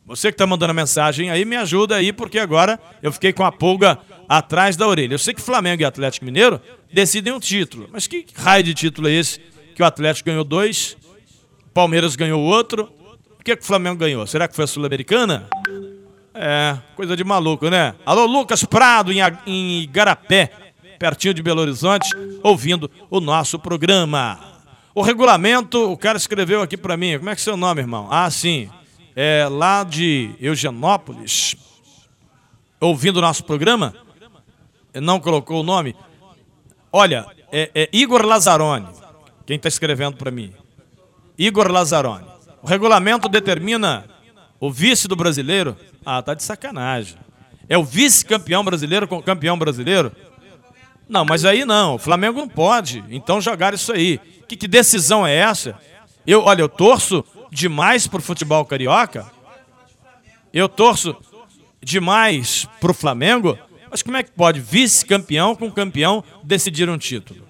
Você 0.06 0.28
que 0.28 0.34
está 0.34 0.46
mandando 0.46 0.72
mensagem 0.72 1.28
aí, 1.28 1.44
me 1.44 1.56
ajuda 1.56 1.96
aí, 1.96 2.12
porque 2.12 2.38
agora 2.38 2.78
eu 3.02 3.10
fiquei 3.10 3.32
com 3.32 3.42
a 3.42 3.50
pulga 3.50 3.98
atrás 4.28 4.76
da 4.76 4.86
orelha. 4.86 5.14
Eu 5.14 5.18
sei 5.18 5.34
que 5.34 5.42
Flamengo 5.42 5.82
e 5.82 5.84
Atlético 5.84 6.24
Mineiro 6.24 6.60
decidem 6.92 7.32
um 7.32 7.40
título, 7.40 7.88
mas 7.90 8.06
que 8.06 8.24
raio 8.36 8.62
de 8.62 8.74
título 8.74 9.08
é 9.08 9.12
esse 9.12 9.40
que 9.74 9.82
o 9.82 9.84
Atlético 9.84 10.30
ganhou 10.30 10.44
dois, 10.44 10.96
Palmeiras 11.72 12.14
ganhou 12.14 12.40
outro. 12.40 12.92
O 13.40 13.42
que, 13.42 13.56
que 13.56 13.62
o 13.64 13.66
Flamengo 13.66 13.96
ganhou? 13.96 14.24
Será 14.24 14.46
que 14.46 14.54
foi 14.54 14.62
a 14.62 14.68
Sul-Americana? 14.68 15.48
É, 16.34 16.76
coisa 16.96 17.16
de 17.16 17.22
maluco, 17.22 17.70
né? 17.70 17.94
Alô, 18.04 18.26
Lucas 18.26 18.64
Prado, 18.64 19.12
em, 19.12 19.18
em 19.46 19.82
Igarapé, 19.82 20.50
pertinho 20.98 21.32
de 21.32 21.40
Belo 21.40 21.60
Horizonte, 21.60 22.08
ouvindo 22.42 22.90
o 23.08 23.20
nosso 23.20 23.56
programa. 23.56 24.40
O 24.92 25.00
regulamento, 25.00 25.92
o 25.92 25.96
cara 25.96 26.18
escreveu 26.18 26.60
aqui 26.60 26.76
para 26.76 26.96
mim. 26.96 27.16
Como 27.18 27.30
é 27.30 27.36
que 27.36 27.40
é 27.40 27.44
seu 27.44 27.56
nome, 27.56 27.82
irmão? 27.82 28.08
Ah, 28.10 28.28
sim. 28.30 28.68
É 29.14 29.46
lá 29.48 29.84
de 29.84 30.34
Eugenópolis, 30.40 31.54
ouvindo 32.80 33.18
o 33.18 33.20
nosso 33.20 33.44
programa. 33.44 33.94
Não 34.92 35.20
colocou 35.20 35.60
o 35.60 35.64
nome. 35.64 35.94
Olha, 36.90 37.26
é, 37.52 37.70
é 37.72 37.88
Igor 37.92 38.22
Lazzaroni. 38.24 38.88
Quem 39.46 39.56
está 39.56 39.68
escrevendo 39.68 40.16
para 40.16 40.32
mim? 40.32 40.52
Igor 41.38 41.70
Lazzaroni. 41.70 42.26
O 42.60 42.66
regulamento 42.66 43.28
determina 43.28 44.04
o 44.66 44.70
vice 44.70 45.06
do 45.06 45.14
brasileiro. 45.14 45.76
Ah, 46.06 46.22
tá 46.22 46.32
de 46.32 46.42
sacanagem. 46.42 47.18
É 47.68 47.76
o 47.76 47.84
vice-campeão 47.84 48.64
brasileiro 48.64 49.06
com 49.06 49.20
campeão 49.20 49.58
brasileiro? 49.58 50.10
Não, 51.06 51.22
mas 51.22 51.44
aí 51.44 51.66
não. 51.66 51.96
O 51.96 51.98
Flamengo 51.98 52.38
não 52.40 52.48
pode. 52.48 53.04
Então 53.10 53.42
jogar 53.42 53.74
isso 53.74 53.92
aí. 53.92 54.18
Que, 54.48 54.56
que 54.56 54.66
decisão 54.66 55.26
é 55.26 55.34
essa? 55.34 55.78
Eu, 56.26 56.44
olha, 56.44 56.62
eu 56.62 56.68
torço 56.68 57.22
demais 57.50 58.06
pro 58.06 58.22
futebol 58.22 58.64
carioca. 58.64 59.30
Eu 60.50 60.66
torço 60.66 61.14
demais 61.82 62.66
pro 62.80 62.94
Flamengo. 62.94 63.58
Mas 63.90 64.02
como 64.02 64.16
é 64.16 64.22
que 64.22 64.30
pode 64.30 64.60
vice-campeão 64.60 65.54
com 65.54 65.70
campeão 65.70 66.24
decidir 66.42 66.88
um 66.88 66.96
título? 66.96 67.46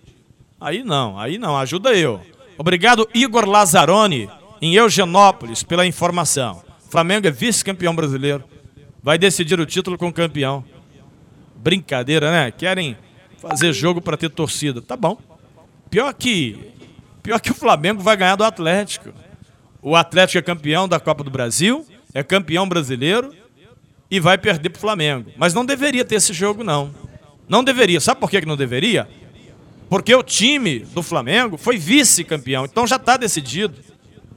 Aí 0.61 0.83
não, 0.83 1.17
aí 1.17 1.39
não, 1.39 1.57
ajuda 1.57 1.95
eu. 1.95 2.21
Obrigado, 2.59 3.09
Igor 3.15 3.49
Lazzaroni, 3.49 4.29
em 4.61 4.75
Eugenópolis, 4.75 5.63
pela 5.63 5.87
informação. 5.87 6.74
Flamengo 6.95 7.27
é 7.27 7.31
vice-campeão 7.33 7.93
brasileiro. 7.93 8.45
Vai 9.03 9.19
decidir 9.19 9.59
o 9.59 9.67
título 9.67 9.99
com 9.99 10.07
o 10.07 10.13
campeão. 10.13 10.65
Brincadeira, 11.57 12.31
né? 12.31 12.53
Querem 12.53 12.97
fazer 13.39 13.73
jogo 13.73 14.01
para 14.01 14.17
ter 14.17 14.31
torcida. 14.31 14.81
Tá 14.81 14.97
bom. 14.97 15.19
Pior 15.91 16.15
que, 16.15 16.73
pior 17.21 17.41
que 17.41 17.51
o 17.51 17.55
Flamengo 17.55 18.01
vai 18.01 18.17
ganhar 18.17 18.37
do 18.37 18.45
Atlético. 18.45 19.13
O 19.83 19.97
Atlético 19.97 20.39
é 20.39 20.43
campeão 20.43 20.87
da 20.87 21.01
Copa 21.01 21.25
do 21.25 21.33
Brasil, 21.33 21.85
é 22.15 22.23
campeão 22.23 22.69
brasileiro 22.69 23.35
e 24.09 24.21
vai 24.21 24.39
perder 24.39 24.69
para 24.69 24.79
o 24.79 24.81
Flamengo. 24.81 25.33
Mas 25.37 25.53
não 25.53 25.67
deveria 25.67 26.05
ter 26.05 26.15
esse 26.15 26.33
jogo, 26.33 26.63
não. 26.63 26.95
Não 27.49 27.65
deveria. 27.65 28.01
Sabe 28.01 28.21
por 28.21 28.31
que 28.31 28.47
não 28.47 28.57
deveria? 28.57 29.09
Porque 29.91 30.15
o 30.15 30.23
time 30.23 30.79
do 30.79 31.03
Flamengo 31.03 31.57
foi 31.57 31.77
vice-campeão, 31.77 32.65
então 32.67 32.87
já 32.87 32.97
está 32.97 33.17
decidido. 33.17 33.81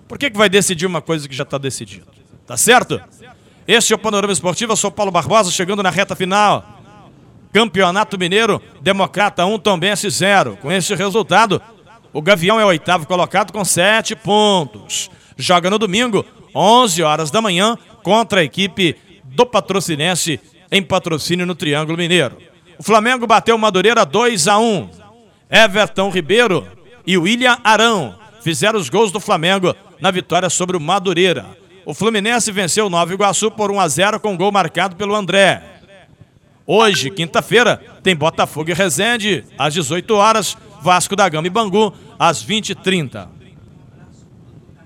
Por 0.08 0.18
que, 0.18 0.32
que 0.32 0.38
vai 0.38 0.50
decidir 0.50 0.88
uma 0.88 1.04
coisa 1.04 1.30
que 1.30 1.36
já 1.36 1.44
está 1.44 1.60
decidida? 1.60 2.18
Tá 2.48 2.56
certo? 2.56 3.02
Este 3.68 3.92
é 3.92 3.96
o 3.96 4.00
Panorama 4.00 4.32
Esportivo, 4.32 4.72
eu 4.72 4.78
sou 4.78 4.90
Paulo 4.90 5.12
Barbosa, 5.12 5.52
chegando 5.52 5.84
na 5.84 5.90
reta 5.90 6.16
final. 6.16 6.82
Campeonato 7.52 8.18
Mineiro, 8.18 8.62
Democrata 8.82 9.46
1, 9.46 9.60
Tombense 9.60 10.10
0. 10.10 10.58
Com 10.62 10.72
esse 10.72 10.96
resultado, 10.96 11.62
o 12.14 12.22
Gavião 12.22 12.58
é 12.58 12.64
o 12.64 12.70
oitavo 12.70 13.06
colocado 13.06 13.52
com 13.52 13.66
sete 13.66 14.16
pontos. 14.16 15.10
Joga 15.36 15.70
no 15.70 15.78
domingo, 15.78 16.26
11 16.56 17.04
horas 17.04 17.30
da 17.30 17.42
manhã, 17.42 17.78
contra 18.02 18.40
a 18.40 18.44
equipe 18.46 18.96
do 19.26 19.46
Patrocinense 19.46 20.40
em 20.72 20.82
patrocínio 20.82 21.46
no 21.46 21.54
Triângulo 21.54 21.98
Mineiro. 21.98 22.38
O 22.80 22.84
Flamengo 22.84 23.28
bateu 23.28 23.56
o 23.56 23.60
Madureira 23.60 24.06
2 24.06 24.48
a 24.48 24.58
1. 24.58 24.90
Everton 25.50 26.10
Ribeiro 26.10 26.66
e 27.06 27.18
William 27.18 27.58
Arão 27.62 28.16
fizeram 28.42 28.80
os 28.80 28.88
gols 28.88 29.12
do 29.12 29.20
Flamengo 29.20 29.76
na 30.00 30.12
vitória 30.12 30.50
sobre 30.50 30.78
o 30.78 30.80
Madureira. 30.80 31.46
O 31.88 31.94
Fluminense 31.94 32.52
venceu 32.52 32.88
o 32.88 32.90
Nova 32.90 33.14
Iguaçu 33.14 33.50
por 33.50 33.72
1 33.72 33.80
a 33.80 33.88
0 33.88 34.20
com 34.20 34.36
gol 34.36 34.52
marcado 34.52 34.98
pelo 34.98 35.16
André. 35.16 35.64
Hoje, 36.66 37.10
quinta-feira, 37.10 37.82
tem 38.04 38.14
Botafogo 38.14 38.70
e 38.70 38.74
Resende 38.74 39.46
às 39.58 39.74
18 39.74 40.14
horas, 40.14 40.58
Vasco 40.82 41.16
da 41.16 41.30
Gama 41.30 41.48
e 41.48 41.50
Bangu 41.50 41.94
às 42.20 42.46
20h30. 42.46 43.30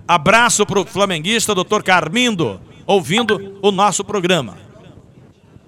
Abraço 0.07 0.63
para 0.63 0.79
o 0.79 0.85
flamenguista 0.85 1.55
Dr. 1.55 1.81
Carmindo, 1.83 2.61
ouvindo 2.85 3.57
o 3.63 3.71
nosso 3.71 4.03
programa 4.03 4.61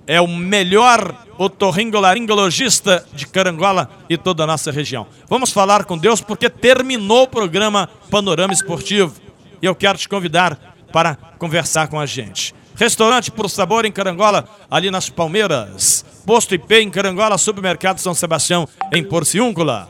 é 0.05 0.19
o 0.19 0.27
melhor 0.27 1.15
otorringolaringologista 1.37 3.05
de 3.13 3.25
Carangola 3.25 3.89
e 4.09 4.17
toda 4.17 4.43
a 4.43 4.47
nossa 4.47 4.71
região. 4.71 5.07
Vamos 5.29 5.51
falar 5.51 5.85
com 5.85 5.97
Deus 5.97 6.21
porque 6.21 6.49
terminou 6.49 7.23
o 7.23 7.27
programa 7.27 7.89
Panorama 8.11 8.53
Esportivo 8.53 9.15
e 9.61 9.65
eu 9.65 9.73
quero 9.73 9.97
te 9.97 10.09
convidar 10.09 10.72
para 10.93 11.17
conversar 11.37 11.87
com 11.87 11.99
a 11.99 12.05
gente. 12.05 12.55
Restaurante 12.75 13.29
Por 13.31 13.49
Sabor 13.49 13.83
em 13.85 13.91
Carangola, 13.91 14.47
ali 14.69 14.89
nas 14.89 15.09
Palmeiras. 15.09 16.05
Posto 16.25 16.55
IP 16.55 16.75
em 16.75 16.89
Carangola, 16.89 17.37
Supermercado 17.37 17.97
São 17.97 18.13
Sebastião 18.13 18.67
em 18.93 19.03
Porciúncula. 19.03 19.89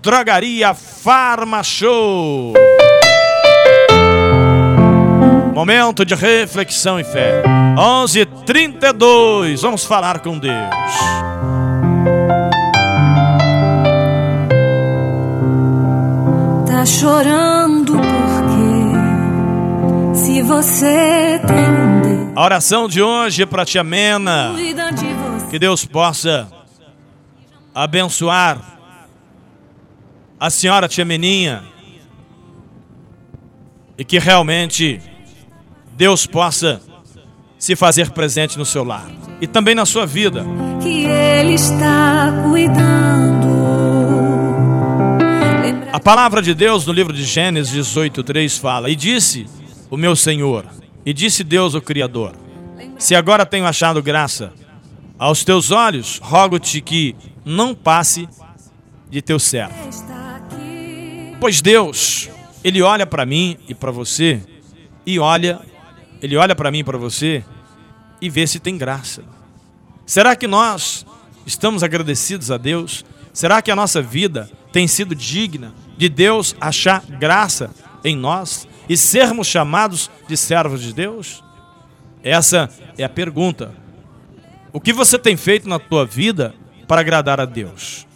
Drogaria 0.00 0.74
Farma 0.74 1.62
Show. 1.62 2.52
Momento 5.54 6.04
de 6.04 6.14
reflexão 6.14 7.00
e 7.00 7.04
fé. 7.04 7.42
11:32. 7.78 9.62
Vamos 9.62 9.84
falar 9.84 10.20
com 10.20 10.38
Deus. 10.38 10.54
Tá 16.66 16.84
chorando 16.84 17.83
se 20.34 20.42
você 20.42 21.40
tem 21.46 22.32
A 22.34 22.42
oração 22.42 22.88
de 22.88 23.00
hoje 23.00 23.44
é 23.44 23.46
para 23.46 23.64
tia 23.64 23.84
Mena. 23.84 24.52
Que 25.48 25.60
Deus 25.60 25.84
possa 25.84 26.48
abençoar 27.72 28.80
a 30.40 30.50
senhora 30.50 30.88
tia 30.88 31.04
Meninha. 31.04 31.62
E 33.96 34.04
que 34.04 34.18
realmente 34.18 35.00
Deus 35.96 36.26
possa 36.26 36.82
se 37.56 37.76
fazer 37.76 38.10
presente 38.10 38.58
no 38.58 38.64
seu 38.64 38.82
lar 38.82 39.08
e 39.40 39.46
também 39.46 39.76
na 39.76 39.86
sua 39.86 40.04
vida. 40.04 40.44
que 40.82 41.04
Ele 41.04 41.54
está 41.54 42.32
cuidando. 42.50 43.54
A 45.92 46.00
palavra 46.00 46.42
de 46.42 46.54
Deus 46.54 46.84
no 46.84 46.92
livro 46.92 47.12
de 47.12 47.22
Gênesis 47.22 47.72
18:3 47.72 48.58
fala: 48.58 48.90
"E 48.90 48.96
disse 48.96 49.46
o 49.90 49.96
meu 49.96 50.16
Senhor: 50.16 50.66
E 51.04 51.12
disse 51.12 51.44
Deus, 51.44 51.74
o 51.74 51.80
Criador: 51.80 52.34
Se 52.98 53.14
agora 53.14 53.46
tenho 53.46 53.66
achado 53.66 54.02
graça 54.02 54.52
aos 55.18 55.44
teus 55.44 55.70
olhos, 55.70 56.20
rogo-te 56.22 56.80
que 56.80 57.14
não 57.44 57.74
passe 57.74 58.28
de 59.10 59.22
teu 59.22 59.38
servo. 59.38 59.74
Pois 61.38 61.60
Deus, 61.60 62.30
ele 62.62 62.82
olha 62.82 63.06
para 63.06 63.26
mim 63.26 63.56
e 63.68 63.74
para 63.74 63.90
você 63.90 64.42
e 65.06 65.18
olha, 65.18 65.60
ele 66.22 66.36
olha 66.36 66.54
para 66.54 66.70
mim 66.70 66.78
e 66.78 66.84
para 66.84 66.98
você 66.98 67.44
e 68.20 68.30
vê 68.30 68.46
se 68.46 68.58
tem 68.58 68.78
graça. 68.78 69.22
Será 70.06 70.34
que 70.34 70.46
nós 70.46 71.04
estamos 71.46 71.82
agradecidos 71.82 72.50
a 72.50 72.56
Deus? 72.56 73.04
Será 73.32 73.60
que 73.60 73.70
a 73.70 73.76
nossa 73.76 74.00
vida 74.00 74.50
tem 74.72 74.88
sido 74.88 75.14
digna 75.14 75.74
de 75.96 76.08
Deus 76.08 76.56
achar 76.60 77.04
graça 77.04 77.70
em 78.02 78.16
nós 78.16 78.66
e 78.88 78.96
sermos 78.96 79.46
chamados 79.46 80.10
de 80.28 80.36
servos 80.36 80.82
de 80.82 80.92
Deus? 80.92 81.42
Essa 82.22 82.70
é 82.96 83.04
a 83.04 83.08
pergunta. 83.08 83.72
O 84.72 84.80
que 84.80 84.92
você 84.92 85.18
tem 85.18 85.36
feito 85.36 85.68
na 85.68 85.78
tua 85.78 86.04
vida 86.04 86.54
para 86.88 87.00
agradar 87.00 87.40
a 87.40 87.44
Deus? 87.44 88.06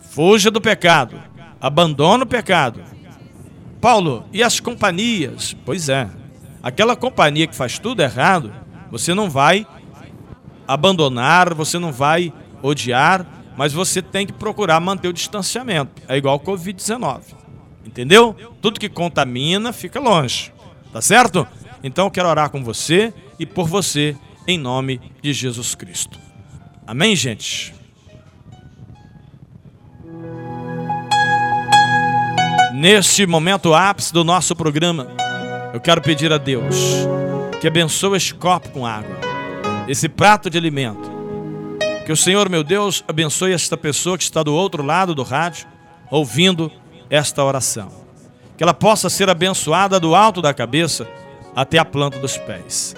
Fuja 0.00 0.50
do 0.50 0.60
pecado, 0.60 1.22
abandona 1.60 2.24
o 2.24 2.26
pecado. 2.26 2.80
Paulo, 3.80 4.24
e 4.32 4.42
as 4.42 4.60
companhias? 4.60 5.56
Pois 5.64 5.88
é, 5.88 6.08
aquela 6.62 6.96
companhia 6.96 7.46
que 7.46 7.54
faz 7.54 7.78
tudo 7.78 8.02
errado, 8.02 8.52
você 8.90 9.14
não 9.14 9.30
vai 9.30 9.66
abandonar, 10.66 11.54
você 11.54 11.78
não 11.78 11.92
vai 11.92 12.32
odiar, 12.62 13.26
mas 13.56 13.72
você 13.72 14.02
tem 14.02 14.26
que 14.26 14.32
procurar 14.32 14.80
manter 14.80 15.08
o 15.08 15.12
distanciamento. 15.12 16.02
É 16.08 16.16
igual 16.16 16.34
ao 16.34 16.40
Covid-19. 16.40 17.45
Entendeu? 17.86 18.34
Tudo 18.60 18.80
que 18.80 18.88
contamina 18.88 19.72
fica 19.72 20.00
longe. 20.00 20.52
Tá 20.92 21.00
certo? 21.00 21.46
Então 21.82 22.06
eu 22.06 22.10
quero 22.10 22.28
orar 22.28 22.50
com 22.50 22.62
você 22.64 23.14
e 23.38 23.46
por 23.46 23.68
você 23.68 24.16
em 24.46 24.58
nome 24.58 25.00
de 25.22 25.32
Jesus 25.32 25.74
Cristo. 25.74 26.18
Amém, 26.86 27.14
gente? 27.14 27.74
Neste 32.74 33.26
momento 33.26 33.72
ápice 33.72 34.12
do 34.12 34.22
nosso 34.22 34.54
programa, 34.54 35.08
eu 35.72 35.80
quero 35.80 36.02
pedir 36.02 36.32
a 36.32 36.38
Deus 36.38 36.76
que 37.60 37.66
abençoe 37.66 38.16
este 38.16 38.34
copo 38.34 38.68
com 38.68 38.86
água, 38.86 39.16
esse 39.88 40.08
prato 40.08 40.50
de 40.50 40.58
alimento. 40.58 41.10
Que 42.04 42.12
o 42.12 42.16
Senhor, 42.16 42.48
meu 42.48 42.62
Deus, 42.62 43.02
abençoe 43.08 43.52
esta 43.52 43.76
pessoa 43.76 44.18
que 44.18 44.24
está 44.24 44.42
do 44.42 44.54
outro 44.54 44.82
lado 44.82 45.14
do 45.14 45.22
rádio, 45.22 45.66
ouvindo 46.10 46.70
esta 47.10 47.42
oração. 47.44 47.90
Que 48.56 48.62
ela 48.62 48.74
possa 48.74 49.08
ser 49.08 49.28
abençoada 49.28 50.00
do 50.00 50.14
alto 50.14 50.40
da 50.40 50.54
cabeça 50.54 51.06
até 51.54 51.78
a 51.78 51.84
planta 51.84 52.18
dos 52.18 52.36
pés. 52.36 52.94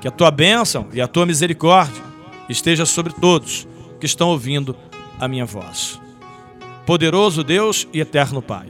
Que 0.00 0.08
a 0.08 0.10
tua 0.10 0.30
bênção 0.30 0.88
e 0.92 1.00
a 1.00 1.06
tua 1.06 1.26
misericórdia 1.26 2.02
esteja 2.48 2.84
sobre 2.84 3.12
todos 3.12 3.66
que 3.98 4.06
estão 4.06 4.28
ouvindo 4.28 4.76
a 5.18 5.28
minha 5.28 5.44
voz. 5.44 6.00
Poderoso 6.86 7.44
Deus 7.44 7.86
e 7.92 8.00
eterno 8.00 8.42
Pai. 8.42 8.66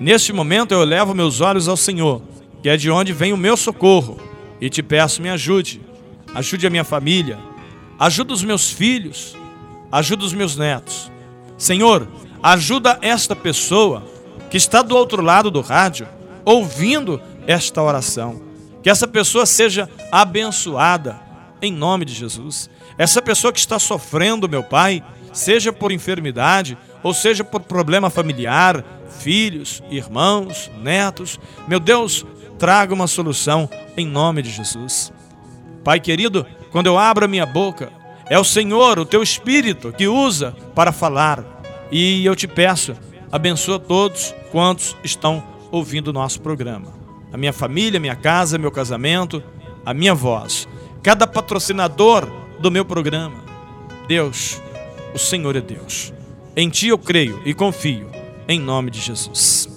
Neste 0.00 0.32
momento 0.32 0.72
eu 0.72 0.82
elevo 0.82 1.14
meus 1.14 1.40
olhos 1.40 1.68
ao 1.68 1.76
Senhor, 1.76 2.22
que 2.62 2.68
é 2.68 2.76
de 2.76 2.90
onde 2.90 3.12
vem 3.12 3.32
o 3.32 3.36
meu 3.36 3.56
socorro, 3.56 4.18
e 4.60 4.68
te 4.70 4.82
peço, 4.82 5.22
me 5.22 5.28
ajude. 5.28 5.80
Ajude 6.34 6.66
a 6.66 6.70
minha 6.70 6.82
família, 6.82 7.38
ajuda 7.98 8.32
os 8.32 8.42
meus 8.42 8.70
filhos, 8.70 9.36
ajuda 9.90 10.24
os 10.24 10.32
meus 10.32 10.56
netos. 10.56 11.12
Senhor, 11.58 12.08
ajuda 12.42 12.98
esta 13.00 13.36
pessoa 13.36 14.02
que 14.50 14.56
está 14.56 14.82
do 14.82 14.96
outro 14.96 15.22
lado 15.22 15.50
do 15.50 15.60
rádio, 15.60 16.08
ouvindo 16.44 17.20
esta 17.46 17.80
oração. 17.82 18.42
Que 18.82 18.90
essa 18.90 19.06
pessoa 19.06 19.46
seja 19.46 19.88
abençoada 20.10 21.20
em 21.60 21.72
nome 21.72 22.04
de 22.04 22.12
Jesus. 22.12 22.68
Essa 22.98 23.22
pessoa 23.22 23.52
que 23.52 23.60
está 23.60 23.78
sofrendo, 23.78 24.48
meu 24.48 24.62
Pai, 24.62 25.02
seja 25.32 25.72
por 25.72 25.92
enfermidade 25.92 26.76
ou 27.02 27.14
seja 27.14 27.44
por 27.44 27.60
problema 27.60 28.10
familiar, 28.10 28.84
filhos, 29.20 29.82
irmãos, 29.90 30.70
netos, 30.80 31.38
meu 31.66 31.80
Deus, 31.80 32.26
traga 32.58 32.92
uma 32.92 33.06
solução 33.06 33.68
em 33.96 34.06
nome 34.06 34.42
de 34.42 34.50
Jesus. 34.50 35.12
Pai 35.82 35.98
querido, 35.98 36.46
quando 36.70 36.86
eu 36.86 36.98
abro 36.98 37.24
a 37.24 37.28
minha 37.28 37.46
boca, 37.46 37.90
é 38.28 38.38
o 38.38 38.44
Senhor, 38.44 38.98
o 38.98 39.04
teu 39.04 39.22
Espírito, 39.22 39.92
que 39.92 40.06
usa 40.06 40.54
para 40.74 40.92
falar. 40.92 41.51
E 41.92 42.24
eu 42.24 42.34
te 42.34 42.48
peço, 42.48 42.96
abençoa 43.30 43.78
todos 43.78 44.34
quantos 44.50 44.96
estão 45.04 45.44
ouvindo 45.70 46.08
o 46.08 46.12
nosso 46.12 46.40
programa. 46.40 46.88
A 47.30 47.36
minha 47.36 47.52
família, 47.52 48.00
minha 48.00 48.16
casa, 48.16 48.56
meu 48.56 48.70
casamento, 48.70 49.42
a 49.84 49.92
minha 49.92 50.14
voz. 50.14 50.66
Cada 51.02 51.26
patrocinador 51.26 52.26
do 52.58 52.70
meu 52.70 52.82
programa. 52.82 53.44
Deus, 54.08 54.62
o 55.14 55.18
Senhor 55.18 55.54
é 55.54 55.60
Deus. 55.60 56.14
Em 56.56 56.70
Ti 56.70 56.88
eu 56.88 56.98
creio 56.98 57.42
e 57.44 57.52
confio, 57.52 58.10
em 58.48 58.58
nome 58.58 58.90
de 58.90 58.98
Jesus. 58.98 59.68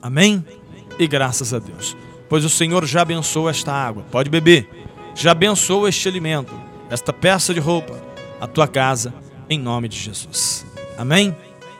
Amém? 0.00 0.42
E 0.98 1.06
graças 1.06 1.52
a 1.52 1.58
Deus. 1.58 1.94
Pois 2.26 2.42
o 2.42 2.50
Senhor 2.50 2.86
já 2.86 3.02
abençoou 3.02 3.50
esta 3.50 3.72
água. 3.72 4.02
Pode 4.10 4.30
beber. 4.30 4.66
Já 5.14 5.32
abençoou 5.32 5.86
este 5.86 6.08
alimento, 6.08 6.54
esta 6.88 7.12
peça 7.12 7.52
de 7.52 7.60
roupa, 7.60 8.00
a 8.40 8.46
tua 8.46 8.66
casa, 8.66 9.12
em 9.50 9.58
nome 9.58 9.88
de 9.88 9.98
Jesus. 9.98 10.67
Amém? 10.98 11.34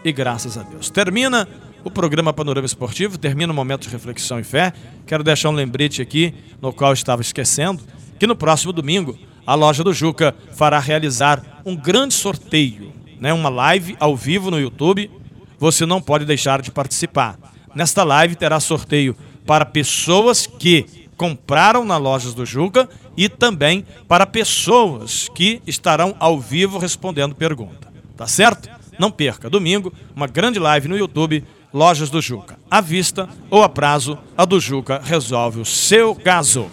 E 0.04 0.12
graças 0.12 0.56
a 0.56 0.62
Deus. 0.62 0.88
Termina 0.90 1.48
o 1.82 1.90
programa 1.90 2.32
Panorama 2.32 2.64
Esportivo, 2.64 3.18
termina 3.18 3.52
o 3.52 3.56
momento 3.56 3.82
de 3.82 3.88
reflexão 3.88 4.38
e 4.38 4.44
fé. 4.44 4.72
Quero 5.08 5.24
deixar 5.24 5.48
um 5.48 5.54
lembrete 5.54 6.00
aqui, 6.00 6.32
no 6.62 6.72
qual 6.72 6.92
eu 6.92 6.94
estava 6.94 7.20
esquecendo, 7.20 7.82
que 8.16 8.28
no 8.28 8.36
próximo 8.36 8.72
domingo 8.72 9.18
a 9.44 9.56
loja 9.56 9.82
do 9.82 9.92
Juca 9.92 10.32
fará 10.54 10.78
realizar 10.78 11.42
um 11.66 11.74
grande 11.74 12.14
sorteio, 12.14 12.92
né, 13.18 13.32
uma 13.32 13.48
live 13.48 13.96
ao 13.98 14.16
vivo 14.16 14.52
no 14.52 14.60
YouTube. 14.60 15.10
Você 15.58 15.84
não 15.84 16.00
pode 16.00 16.24
deixar 16.24 16.62
de 16.62 16.70
participar. 16.70 17.36
Nesta 17.74 18.04
live 18.04 18.36
terá 18.36 18.60
sorteio 18.60 19.16
para 19.44 19.66
pessoas 19.66 20.46
que 20.46 20.86
compraram 21.16 21.84
na 21.84 21.96
lojas 21.96 22.34
do 22.34 22.46
Juca 22.46 22.88
e 23.16 23.28
também 23.28 23.84
para 24.06 24.24
pessoas 24.24 25.28
que 25.34 25.60
estarão 25.66 26.14
ao 26.20 26.38
vivo 26.38 26.78
respondendo 26.78 27.34
pergunta. 27.34 27.88
Tá 28.16 28.28
certo? 28.28 28.77
Não 28.98 29.10
perca, 29.10 29.48
domingo, 29.48 29.92
uma 30.14 30.26
grande 30.26 30.58
live 30.58 30.88
no 30.88 30.96
YouTube, 30.96 31.44
Lojas 31.72 32.10
do 32.10 32.20
Juca. 32.20 32.58
À 32.70 32.80
vista 32.80 33.28
ou 33.50 33.62
a 33.62 33.68
prazo, 33.68 34.18
a 34.36 34.44
do 34.44 34.58
Juca 34.58 35.00
resolve 35.02 35.60
o 35.60 35.64
seu 35.64 36.14
caso. 36.14 36.66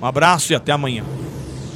Um 0.00 0.06
abraço 0.06 0.52
e 0.52 0.56
até 0.56 0.72
amanhã. 0.72 1.04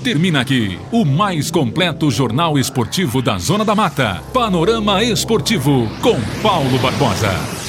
Termina 0.03 0.41
aqui 0.41 0.79
o 0.91 1.05
mais 1.05 1.51
completo 1.51 2.11
jornal 2.11 2.59
esportivo 2.59 3.23
da 3.23 3.38
Zona 3.38 3.65
da 3.65 3.75
Mata. 3.75 4.21
Panorama 4.35 5.03
Esportivo 5.05 5.88
com 6.03 6.21
Paulo 6.43 6.77
Barbosa. 6.81 7.62